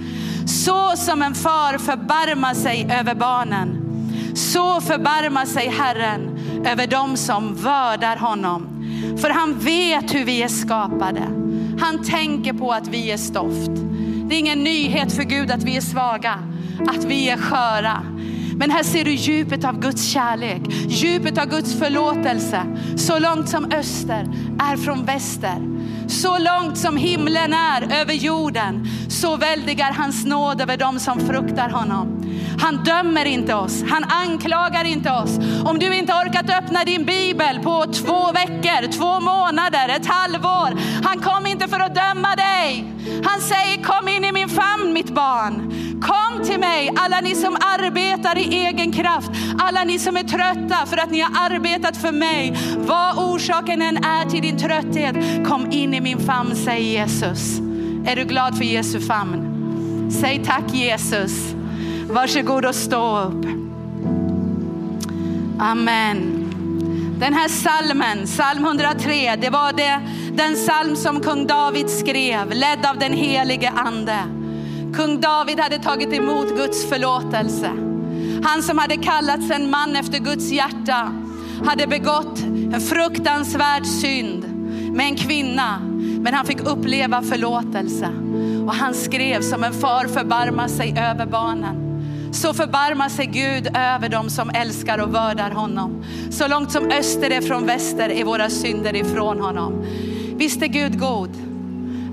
Så 0.46 0.92
som 0.96 1.22
en 1.22 1.36
far 1.36 1.78
förbarmar 1.78 2.54
sig 2.54 2.88
över 3.00 3.16
barnen, 3.16 3.80
så 4.36 4.82
förbarmar 4.82 5.46
sig 5.46 5.68
Herren 5.68 6.40
över 6.66 6.88
dem 6.88 7.18
som 7.18 7.56
vördar 7.56 8.18
honom. 8.18 8.70
För 9.22 9.30
han 9.30 9.60
vet 9.60 10.16
hur 10.16 10.26
vi 10.26 10.44
är 10.44 10.48
skapade. 10.48 11.22
Han 11.80 12.04
tänker 12.04 12.54
på 12.54 12.72
att 12.72 12.88
vi 12.88 13.12
är 13.12 13.18
stoft. 13.18 13.72
Det 14.26 14.36
är 14.36 14.40
ingen 14.40 14.64
nyhet 14.64 15.14
för 15.14 15.24
Gud 15.24 15.52
att 15.52 15.64
vi 15.64 15.78
är 15.78 15.82
svaga, 15.82 16.40
att 16.90 17.04
vi 17.04 17.30
är 17.30 17.38
sköra. 17.38 18.13
Men 18.64 18.72
här 18.72 18.84
ser 18.84 19.04
du 19.04 19.12
djupet 19.12 19.66
av 19.66 19.80
Guds 19.80 20.04
kärlek, 20.04 20.62
djupet 20.88 21.38
av 21.38 21.46
Guds 21.46 21.80
förlåtelse. 21.80 22.62
Så 22.96 23.20
långt 23.20 23.50
som 23.50 23.66
öster 23.66 24.28
är 24.60 24.78
från 24.78 25.06
väster. 25.06 25.58
Så 26.08 26.38
långt 26.38 26.78
som 26.78 26.98
himlen 26.98 27.54
är 27.54 28.02
över 28.02 28.14
jorden, 28.14 28.88
så 29.10 29.38
väldigar 29.38 29.92
hans 29.92 30.26
nåd 30.26 30.62
över 30.62 30.78
dem 30.78 31.00
som 31.00 31.20
fruktar 31.20 31.70
honom. 31.70 32.23
Han 32.60 32.84
dömer 32.84 33.26
inte 33.26 33.56
oss, 33.56 33.84
han 33.90 34.04
anklagar 34.04 34.86
inte 34.86 35.12
oss. 35.12 35.38
Om 35.66 35.80
du 35.80 35.96
inte 35.96 36.14
orkat 36.14 36.50
öppna 36.50 36.84
din 36.84 37.06
bibel 37.06 37.60
på 37.60 37.86
två 37.94 38.32
veckor, 38.32 38.92
två 38.92 39.20
månader, 39.20 39.90
ett 39.90 40.06
halvår. 40.06 40.80
Han 41.04 41.20
kom 41.20 41.46
inte 41.48 41.68
för 41.68 41.80
att 41.80 41.96
döma 41.96 42.36
dig. 42.36 42.94
Han 43.26 43.42
säger 43.42 43.84
kom 43.84 44.08
in 44.08 44.26
i 44.26 44.32
min 44.32 44.50
famn 44.50 44.94
mitt 44.94 45.10
barn. 45.10 45.74
Kom 46.02 46.46
till 46.46 46.60
mig 46.60 46.94
alla 46.96 47.22
ni 47.22 47.36
som 47.36 47.56
arbetar 47.56 48.38
i 48.38 48.66
egen 48.66 48.92
kraft. 48.92 49.30
Alla 49.60 49.84
ni 49.84 50.00
som 50.00 50.18
är 50.18 50.24
trötta 50.24 50.86
för 50.86 50.98
att 50.98 51.12
ni 51.12 51.20
har 51.20 51.46
arbetat 51.46 51.98
för 51.98 52.12
mig. 52.12 52.54
Vad 52.78 53.18
orsaken 53.18 53.82
än 53.82 53.98
är 53.98 54.30
till 54.30 54.42
din 54.42 54.58
trötthet, 54.58 55.16
kom 55.48 55.72
in 55.72 55.94
i 55.94 56.02
min 56.02 56.20
famn 56.20 56.56
säger 56.56 57.02
Jesus. 57.02 57.60
Är 58.06 58.16
du 58.16 58.24
glad 58.24 58.58
för 58.58 58.66
Jesu 58.66 59.00
famn? 59.00 59.50
Säg 60.22 60.44
tack 60.46 60.74
Jesus. 60.74 61.56
Varsågod 62.14 62.66
och 62.66 62.76
stå 62.76 63.20
upp. 63.20 63.46
Amen. 65.60 66.50
Den 67.20 67.34
här 67.34 67.48
salmen, 67.48 68.26
psalm 68.26 68.66
103, 68.66 69.36
det 69.36 69.50
var 69.50 69.74
det, 69.74 70.02
den 70.32 70.56
psalm 70.56 70.96
som 70.96 71.20
kung 71.20 71.48
David 71.48 71.90
skrev, 71.90 72.50
ledd 72.50 72.86
av 72.86 72.98
den 73.00 73.14
helige 73.14 73.70
ande. 73.70 74.18
Kung 74.96 75.22
David 75.22 75.60
hade 75.60 75.80
tagit 75.80 76.14
emot 76.14 76.58
Guds 76.58 76.90
förlåtelse. 76.90 77.72
Han 78.44 78.64
som 78.64 78.78
hade 78.78 78.98
kallats 78.98 79.52
en 79.52 79.70
man 79.70 79.96
efter 79.96 80.20
Guds 80.20 80.52
hjärta 80.52 81.12
hade 81.66 81.88
begått 81.88 82.40
en 82.74 82.82
fruktansvärd 82.82 83.86
synd 83.86 84.46
med 84.96 85.06
en 85.06 85.16
kvinna, 85.16 85.80
men 86.20 86.34
han 86.34 86.46
fick 86.46 86.60
uppleva 86.60 87.22
förlåtelse. 87.22 88.10
Och 88.68 88.74
han 88.74 88.94
skrev 88.94 89.42
som 89.42 89.64
en 89.64 89.74
far 89.74 90.08
förbarmar 90.08 90.68
sig 90.68 90.96
över 90.98 91.26
barnen 91.26 91.93
så 92.34 92.54
förbarmar 92.54 93.10
sig 93.10 93.26
Gud 93.26 93.68
över 93.78 94.10
dem 94.10 94.30
som 94.30 94.50
älskar 94.50 94.98
och 94.98 95.16
vördar 95.16 95.52
honom. 95.52 96.04
Så 96.32 96.48
långt 96.48 96.72
som 96.72 96.92
öster 96.92 97.30
är 97.30 97.42
från 97.42 97.66
väster 97.66 98.10
är 98.10 98.24
våra 98.24 98.50
synder 98.50 98.96
ifrån 98.96 99.40
honom. 99.40 99.86
Visst 100.36 100.62
är 100.62 100.68
Gud 100.68 101.00
god? 101.00 101.30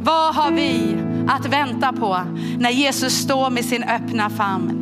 Vad 0.03 0.35
har 0.35 0.51
vi 0.51 0.97
att 1.29 1.47
vänta 1.47 1.93
på 1.93 2.21
när 2.59 2.71
Jesus 2.71 3.13
står 3.13 3.51
med 3.51 3.65
sin 3.65 3.83
öppna 3.83 4.31
famn? 4.31 4.77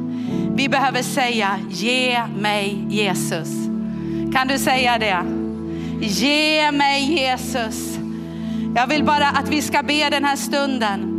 Vi 0.56 0.68
behöver 0.68 1.02
säga, 1.02 1.58
ge 1.70 2.22
mig 2.40 2.86
Jesus. 2.88 3.48
Kan 4.34 4.48
du 4.48 4.58
säga 4.58 4.98
det? 4.98 5.22
Ge 6.00 6.72
mig 6.72 7.02
Jesus. 7.02 7.98
Jag 8.76 8.86
vill 8.86 9.04
bara 9.04 9.28
att 9.28 9.48
vi 9.48 9.62
ska 9.62 9.82
be 9.82 10.10
den 10.10 10.24
här 10.24 10.36
stunden 10.36 11.17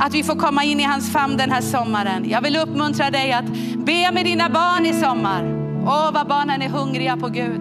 att 0.00 0.14
vi 0.14 0.22
får 0.22 0.36
komma 0.36 0.64
in 0.64 0.80
i 0.80 0.82
hans 0.82 1.12
famn 1.12 1.36
den 1.36 1.50
här 1.50 1.60
sommaren. 1.60 2.30
Jag 2.30 2.42
vill 2.42 2.56
uppmuntra 2.56 3.10
dig 3.10 3.32
att 3.32 3.46
be 3.76 4.10
med 4.12 4.24
dina 4.24 4.48
barn 4.48 4.86
i 4.86 4.92
sommar. 4.92 5.44
Åh, 5.86 6.10
vad 6.12 6.26
barnen 6.26 6.62
är 6.62 6.68
hungriga 6.68 7.16
på 7.16 7.28
Gud. 7.28 7.60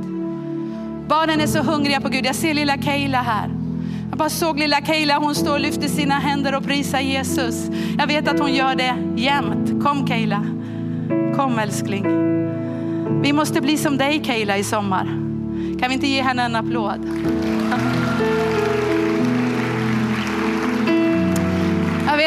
Barnen 1.07 1.41
är 1.41 1.47
så 1.47 1.59
hungriga 1.59 2.01
på 2.01 2.09
Gud. 2.09 2.25
Jag 2.25 2.35
ser 2.35 2.53
lilla 2.53 2.77
Keila 2.77 3.21
här. 3.21 3.49
Jag 4.09 4.17
bara 4.17 4.29
såg 4.29 4.59
lilla 4.59 4.81
Keila, 4.81 5.17
hon 5.17 5.35
står 5.35 5.53
och 5.53 5.59
lyfter 5.59 5.87
sina 5.87 6.19
händer 6.19 6.55
och 6.55 6.63
prisar 6.63 6.99
Jesus. 6.99 7.69
Jag 7.97 8.07
vet 8.07 8.27
att 8.27 8.39
hon 8.39 8.53
gör 8.53 8.75
det 8.75 8.95
jämt. 9.15 9.83
Kom 9.83 10.07
Keila. 10.07 10.45
Kom 11.35 11.59
älskling. 11.59 12.05
Vi 13.21 13.33
måste 13.33 13.61
bli 13.61 13.77
som 13.77 13.97
dig 13.97 14.23
Keila 14.23 14.57
i 14.57 14.63
sommar. 14.63 15.05
Kan 15.79 15.89
vi 15.89 15.93
inte 15.93 16.07
ge 16.07 16.21
henne 16.21 16.43
en 16.43 16.55
applåd? 16.55 17.09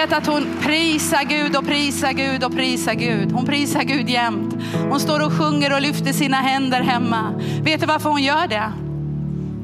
Vet 0.07 0.19
att 0.19 0.27
hon 0.27 0.47
prisar 0.61 1.25
Gud 1.25 1.57
och 1.57 1.67
prisar 1.67 2.13
Gud 2.13 2.45
och 2.45 2.53
prisar 2.53 2.95
Gud. 2.95 3.33
Hon 3.33 3.47
prisar 3.47 3.83
Gud 3.83 4.09
jämt. 4.09 4.55
Hon 4.91 5.01
står 5.01 5.27
och 5.27 5.33
sjunger 5.33 5.75
och 5.75 5.81
lyfter 5.81 6.13
sina 6.13 6.37
händer 6.37 6.81
hemma. 6.81 7.33
Vet 7.63 7.81
du 7.81 7.87
varför 7.87 8.11
hon 8.11 8.23
gör 8.23 8.47
det? 8.47 8.73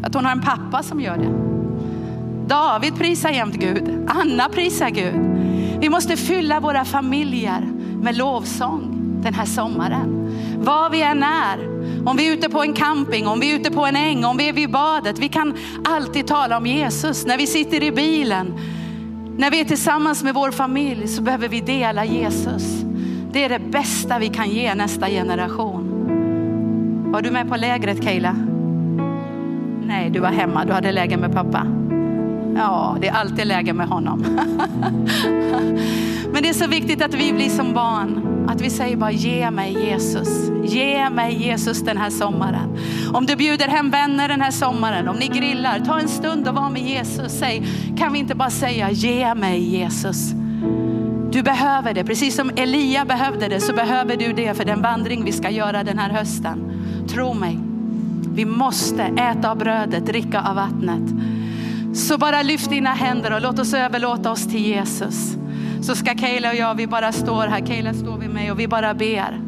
Att 0.03 0.15
hon 0.15 0.25
har 0.25 0.33
en 0.33 0.41
pappa 0.41 0.83
som 0.83 1.01
gör 1.01 1.19
det. 1.19 1.33
David 2.49 2.99
prisar 2.99 3.31
jämt 3.31 3.55
Gud. 3.55 4.09
Anna 4.09 4.49
prisar 4.49 4.91
Gud. 4.91 5.15
Vi 5.81 5.89
måste 5.89 6.17
fylla 6.17 6.61
våra 6.61 6.85
familjer 6.85 7.61
med 8.03 8.17
lovsång 8.17 8.99
den 9.23 9.35
här 9.35 9.47
sommaren. 9.47 10.33
Var 10.59 10.91
vi 10.91 11.03
än 11.03 11.23
är, 11.23 11.59
om 12.07 12.17
vi 12.17 12.29
är 12.29 12.33
ute 12.33 12.49
på 12.49 12.63
en 12.63 12.75
camping, 12.75 13.27
om 13.27 13.41
vi 13.41 13.53
är 13.53 13.57
ute 13.57 13.71
på 13.71 13.87
en 13.87 13.97
äng, 13.97 14.25
om 14.25 14.37
vi 14.37 14.49
är 14.49 14.53
vid 14.53 14.71
badet. 14.71 15.19
Vi 15.19 15.29
kan 15.29 15.55
alltid 15.85 16.27
tala 16.27 16.57
om 16.57 16.67
Jesus 16.67 17.27
när 17.27 17.39
vi 17.39 17.47
sitter 17.47 17.83
i 17.83 17.93
bilen. 17.93 18.59
När 19.37 19.51
vi 19.51 19.61
är 19.61 19.65
tillsammans 19.65 20.23
med 20.23 20.35
vår 20.35 20.51
familj 20.51 21.09
så 21.09 21.23
behöver 21.23 21.49
vi 21.49 21.61
dela 21.61 22.05
Jesus. 22.05 22.85
Det 23.33 23.45
är 23.45 23.49
det 23.49 23.59
bästa 23.59 24.19
vi 24.19 24.29
kan 24.29 24.51
ge 24.51 24.75
nästa 24.75 25.09
generation. 25.09 25.89
Var 27.13 27.23
du 27.23 27.31
med 27.31 27.49
på 27.49 27.57
lägret 27.57 28.03
Kayla? 28.03 28.37
Nej, 29.87 30.11
du 30.11 30.21
var 30.21 30.29
hemma. 30.29 30.65
Du 30.65 30.73
hade 30.73 30.93
läge 30.93 31.17
med 31.17 31.33
pappa. 31.33 31.67
Ja, 32.57 32.97
det 33.01 33.09
är 33.09 33.13
alltid 33.13 33.47
läge 33.47 33.73
med 33.73 33.89
honom. 33.89 34.25
Men 36.33 36.43
det 36.43 36.49
är 36.49 36.55
så 36.55 36.67
viktigt 36.67 37.03
att 37.03 37.15
vi 37.15 37.33
blir 37.33 37.49
som 37.49 37.75
barn. 37.75 38.32
Att 38.49 38.61
vi 38.61 38.71
säger 38.71 38.97
bara 38.97 39.11
ge 39.11 39.51
mig 39.51 39.73
Jesus. 39.73 40.29
Ge 40.65 41.11
mig 41.11 41.43
Jesus 41.43 41.81
den 41.81 41.97
här 41.97 42.11
sommaren. 42.11 42.79
Om 43.13 43.27
du 43.27 43.37
bjuder 43.37 43.69
hem 43.69 43.91
vänner 43.91 44.29
den 44.29 44.41
här 44.41 44.51
sommaren, 44.51 45.09
om 45.09 45.17
ni 45.17 45.29
grillar, 45.29 45.81
ta 45.81 46.01
en 46.01 46.09
stund 46.09 46.49
och 46.49 46.55
var 46.55 46.71
med 46.71 46.83
Jesus. 46.83 47.33
Säg, 47.33 47.67
kan 47.99 48.13
vi 48.13 48.19
inte 48.19 48.35
bara 48.35 48.51
säga 48.51 48.91
ge 48.91 49.35
mig 49.35 49.61
Jesus. 49.61 50.33
Du 51.33 51.43
behöver 51.43 51.95
det, 51.95 52.05
precis 52.05 52.37
som 52.37 52.51
Elia 52.57 53.05
behövde 53.05 53.49
det 53.49 53.61
så 53.61 53.73
behöver 53.73 54.17
du 54.17 54.33
det 54.33 54.55
för 54.55 54.65
den 54.65 54.83
vandring 54.83 55.25
vi 55.25 55.33
ska 55.33 55.51
göra 55.51 55.85
den 55.85 55.99
här 55.99 56.11
hösten. 56.11 56.73
Tro 57.09 57.35
mig, 57.35 57.59
vi 58.35 58.45
måste 58.45 59.03
äta 59.03 59.51
av 59.51 59.59
brödet, 59.59 60.07
dricka 60.07 60.41
av 60.41 60.55
vattnet. 60.55 61.03
Så 61.95 62.19
bara 62.19 62.43
lyft 62.43 62.71
dina 62.71 62.91
händer 62.91 63.35
och 63.35 63.43
låt 63.43 63.59
oss 63.59 63.75
överlåta 63.75 64.31
oss 64.31 64.47
till 64.47 64.67
Jesus. 64.67 65.37
Så 65.83 65.95
ska 65.95 66.15
Kayla 66.15 66.49
och 66.49 66.55
jag, 66.55 66.75
vi 66.75 66.87
bara 66.87 67.13
står 67.13 67.47
här, 67.47 67.67
Kayla 67.67 67.95
står 67.95 68.19
vid 68.19 68.31
mig 68.31 68.51
och 68.51 68.61
vi 68.61 68.69
bara 68.69 68.95
ber. 68.95 69.41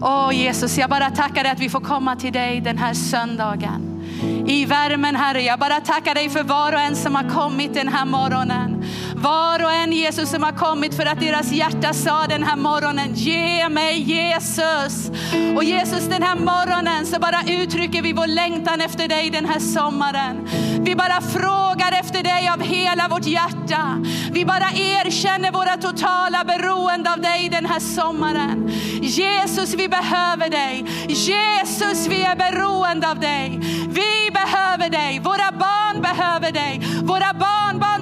Åh 0.00 0.30
Jesus, 0.32 0.78
jag 0.78 0.90
bara 0.90 1.10
tackar 1.10 1.42
dig 1.42 1.52
att 1.52 1.60
vi 1.60 1.68
får 1.68 1.80
komma 1.80 2.16
till 2.16 2.32
dig 2.32 2.60
den 2.60 2.78
här 2.78 2.94
söndagen 2.94 4.02
i 4.46 4.64
värmen 4.64 5.16
Herre. 5.16 5.42
Jag 5.42 5.58
bara 5.58 5.80
tackar 5.80 6.14
dig 6.14 6.30
för 6.30 6.42
var 6.42 6.72
och 6.72 6.80
en 6.80 6.96
som 6.96 7.14
har 7.14 7.30
kommit 7.30 7.74
den 7.74 7.88
här 7.88 8.04
morgonen. 8.04 8.84
Var 9.26 9.64
och 9.64 9.72
en 9.72 9.92
Jesus 9.92 10.30
som 10.30 10.42
har 10.42 10.52
kommit 10.52 10.94
för 10.94 11.06
att 11.06 11.20
deras 11.20 11.52
hjärta 11.52 11.92
sa 11.92 12.26
den 12.26 12.42
här 12.42 12.56
morgonen, 12.56 13.14
ge 13.14 13.68
mig 13.68 13.98
Jesus. 14.00 15.10
Och 15.56 15.64
Jesus 15.64 16.04
den 16.08 16.22
här 16.22 16.36
morgonen 16.36 17.06
så 17.06 17.20
bara 17.20 17.42
uttrycker 17.48 18.02
vi 18.02 18.12
vår 18.12 18.26
längtan 18.26 18.80
efter 18.80 19.08
dig 19.08 19.30
den 19.30 19.44
här 19.44 19.58
sommaren. 19.58 20.48
Vi 20.84 20.96
bara 20.96 21.20
frågar 21.20 22.00
efter 22.00 22.22
dig 22.22 22.48
av 22.48 22.60
hela 22.60 23.08
vårt 23.08 23.26
hjärta. 23.26 24.04
Vi 24.32 24.44
bara 24.44 24.70
erkänner 24.74 25.52
våra 25.52 25.76
totala 25.76 26.44
beroende 26.44 27.12
av 27.12 27.20
dig 27.20 27.48
den 27.48 27.66
här 27.66 27.80
sommaren. 27.80 28.70
Jesus 29.02 29.74
vi 29.74 29.88
behöver 29.88 30.50
dig. 30.50 30.84
Jesus 31.08 32.06
vi 32.06 32.22
är 32.22 32.36
beroende 32.36 33.10
av 33.10 33.20
dig. 33.20 33.60
Vi 33.88 34.30
behöver 34.32 34.90
dig, 34.90 35.20
våra 35.20 35.52
barn 35.58 36.02
behöver 36.02 36.52
dig, 36.52 36.80
våra 37.02 37.32
barnbarn 37.32 37.95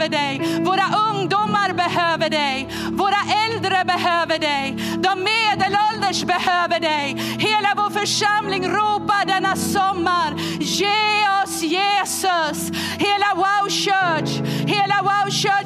behöver 0.00 0.08
dig, 0.08 0.62
våra 0.64 1.10
ungdomar 1.10 1.72
behöver 1.72 2.30
dig, 2.30 2.68
våra 2.92 3.20
äldre 3.46 3.84
behöver 3.84 4.38
dig, 4.38 4.76
de 4.98 5.26
medelålders 5.30 6.24
behöver 6.24 6.80
dig. 6.80 7.16
Hela 7.38 7.68
vår 7.76 7.90
församling 7.90 8.68
ropar 8.68 9.26
denna 9.26 9.56
sommar, 9.56 10.34
ge 10.60 11.24
oss 11.44 11.62
Jesus. 11.62 12.70
Hela 12.98 13.34
Wow 13.34 13.68
Church, 13.70 14.30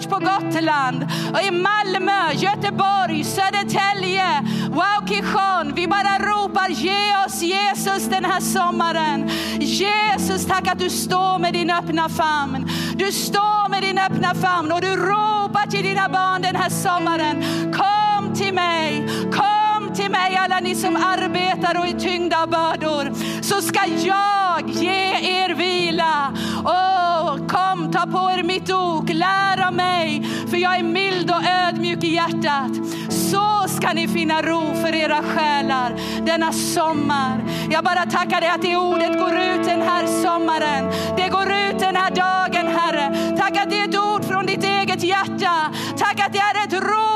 Church 0.05 0.11
på 0.11 0.19
Gotland, 0.19 1.07
och 1.33 1.43
i 1.43 1.51
Malmö, 1.51 2.33
Göteborg, 2.33 3.25
Södertälje, 3.25 4.43
Wow 4.71 5.75
Vi 5.75 5.89
bara 5.89 6.19
ropar, 6.19 6.69
ge 6.69 7.17
oss 7.27 7.43
Jesus 7.43 8.09
den 8.11 8.25
här 8.25 8.41
sommaren. 8.41 9.31
Jesus, 9.61 10.47
tack 10.47 10.69
att 10.69 10.79
du 10.79 10.91
står 10.91 11.39
med 11.39 11.53
din 11.53 11.71
öppna 11.71 12.09
famn. 12.09 12.71
Du 12.97 13.13
står 13.13 13.69
med 13.69 13.83
din 13.83 13.99
öppna 13.99 14.35
famn 14.35 14.73
och 14.73 14.81
du 14.81 14.97
ropar 14.97 15.71
till 15.71 15.85
dina 15.85 16.09
barn 16.09 16.43
den 16.43 16.57
här 16.57 16.71
sommaren. 16.71 17.45
Kom 17.73 18.35
till 18.35 18.55
mig, 18.55 19.09
kom 19.33 19.64
till 19.95 20.11
mig 20.11 20.37
alla 20.37 20.61
ni 20.61 20.75
som 20.75 20.97
arbetar 20.97 21.79
och 21.79 21.87
är 21.87 21.99
tyngda 21.99 22.43
av 22.43 22.49
bördor, 22.49 23.13
så 23.43 23.61
ska 23.61 23.81
jag 23.87 24.71
ge 24.71 25.13
er 25.43 25.55
vila. 25.55 26.33
Oh, 26.65 27.47
kom, 27.47 27.93
ta 27.93 28.07
på 28.07 28.31
er 28.31 28.43
mitt 28.43 28.71
ok, 28.71 29.09
lär 29.09 29.67
av 29.67 29.73
mig, 29.73 30.27
för 30.51 30.57
jag 30.57 30.77
är 30.77 30.83
mild 30.83 31.31
och 31.31 31.43
ödmjuk 31.69 32.05
i 32.05 32.15
hjärtat. 32.15 32.71
Så 33.11 33.69
ska 33.69 33.93
ni 33.93 34.09
finna 34.09 34.43
ro 34.43 34.75
för 34.83 34.95
era 34.95 35.23
själar 35.23 35.93
denna 36.27 36.53
sommar. 36.53 37.45
Jag 37.71 37.85
bara 37.85 38.07
tackar 38.07 38.41
dig 38.41 38.51
att 38.51 38.63
det 38.63 38.77
ordet 38.77 39.19
går 39.19 39.39
ut 39.39 39.65
den 39.65 39.83
här 39.83 40.07
sommaren. 40.07 40.93
Det 41.17 41.29
går 41.29 41.53
ut 41.53 41.79
den 41.79 41.97
här 41.97 42.11
dagen, 42.11 42.67
Herre. 42.77 43.37
Tack 43.37 43.57
att 43.57 43.71
det 43.71 43.79
är 43.79 43.89
ett 43.89 43.99
ord 43.99 44.25
från 44.25 44.47
ditt 44.47 44.65
eget 44.65 45.03
hjärta. 45.03 45.73
Tack 45.99 46.21
att 46.27 46.33
det 46.33 46.39
är 46.39 46.67
ett 46.67 46.73
råd 46.73 47.14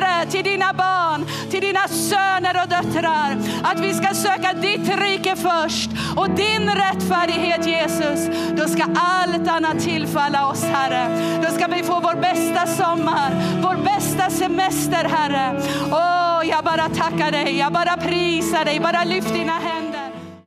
ditt 0.00 0.30
till 0.30 0.44
dina 0.44 0.72
barn, 0.72 1.26
till 1.50 1.60
dina 1.60 1.88
söner 1.88 2.62
och 2.62 2.68
döttrar. 2.68 3.36
Att 3.62 3.80
vi 3.80 3.94
ska 3.94 4.14
söka 4.14 4.52
ditt 4.52 5.00
rike 5.00 5.36
först 5.36 5.90
och 6.16 6.30
din 6.30 6.70
rättfärdighet 6.70 7.66
Jesus. 7.66 8.36
Då 8.56 8.68
ska 8.68 8.84
allt 8.96 9.48
annat 9.48 9.80
tillfalla 9.80 10.46
oss 10.46 10.64
Herre. 10.64 11.08
Då 11.42 11.50
ska 11.54 11.66
vi 11.66 11.82
få 11.82 12.00
vår 12.00 12.14
bästa 12.14 12.66
sommar, 12.66 13.30
vår 13.62 13.84
bästa 13.84 14.30
semester 14.30 15.04
Herre. 15.04 15.62
Åh, 15.92 16.48
jag 16.50 16.64
bara 16.64 16.88
tackar 16.88 17.30
dig, 17.30 17.58
jag 17.58 17.72
bara 17.72 17.96
prisar 17.96 18.64
dig, 18.64 18.80
bara 18.80 19.04
lyft 19.04 19.32
dina 19.32 19.52
händer 19.52 20.07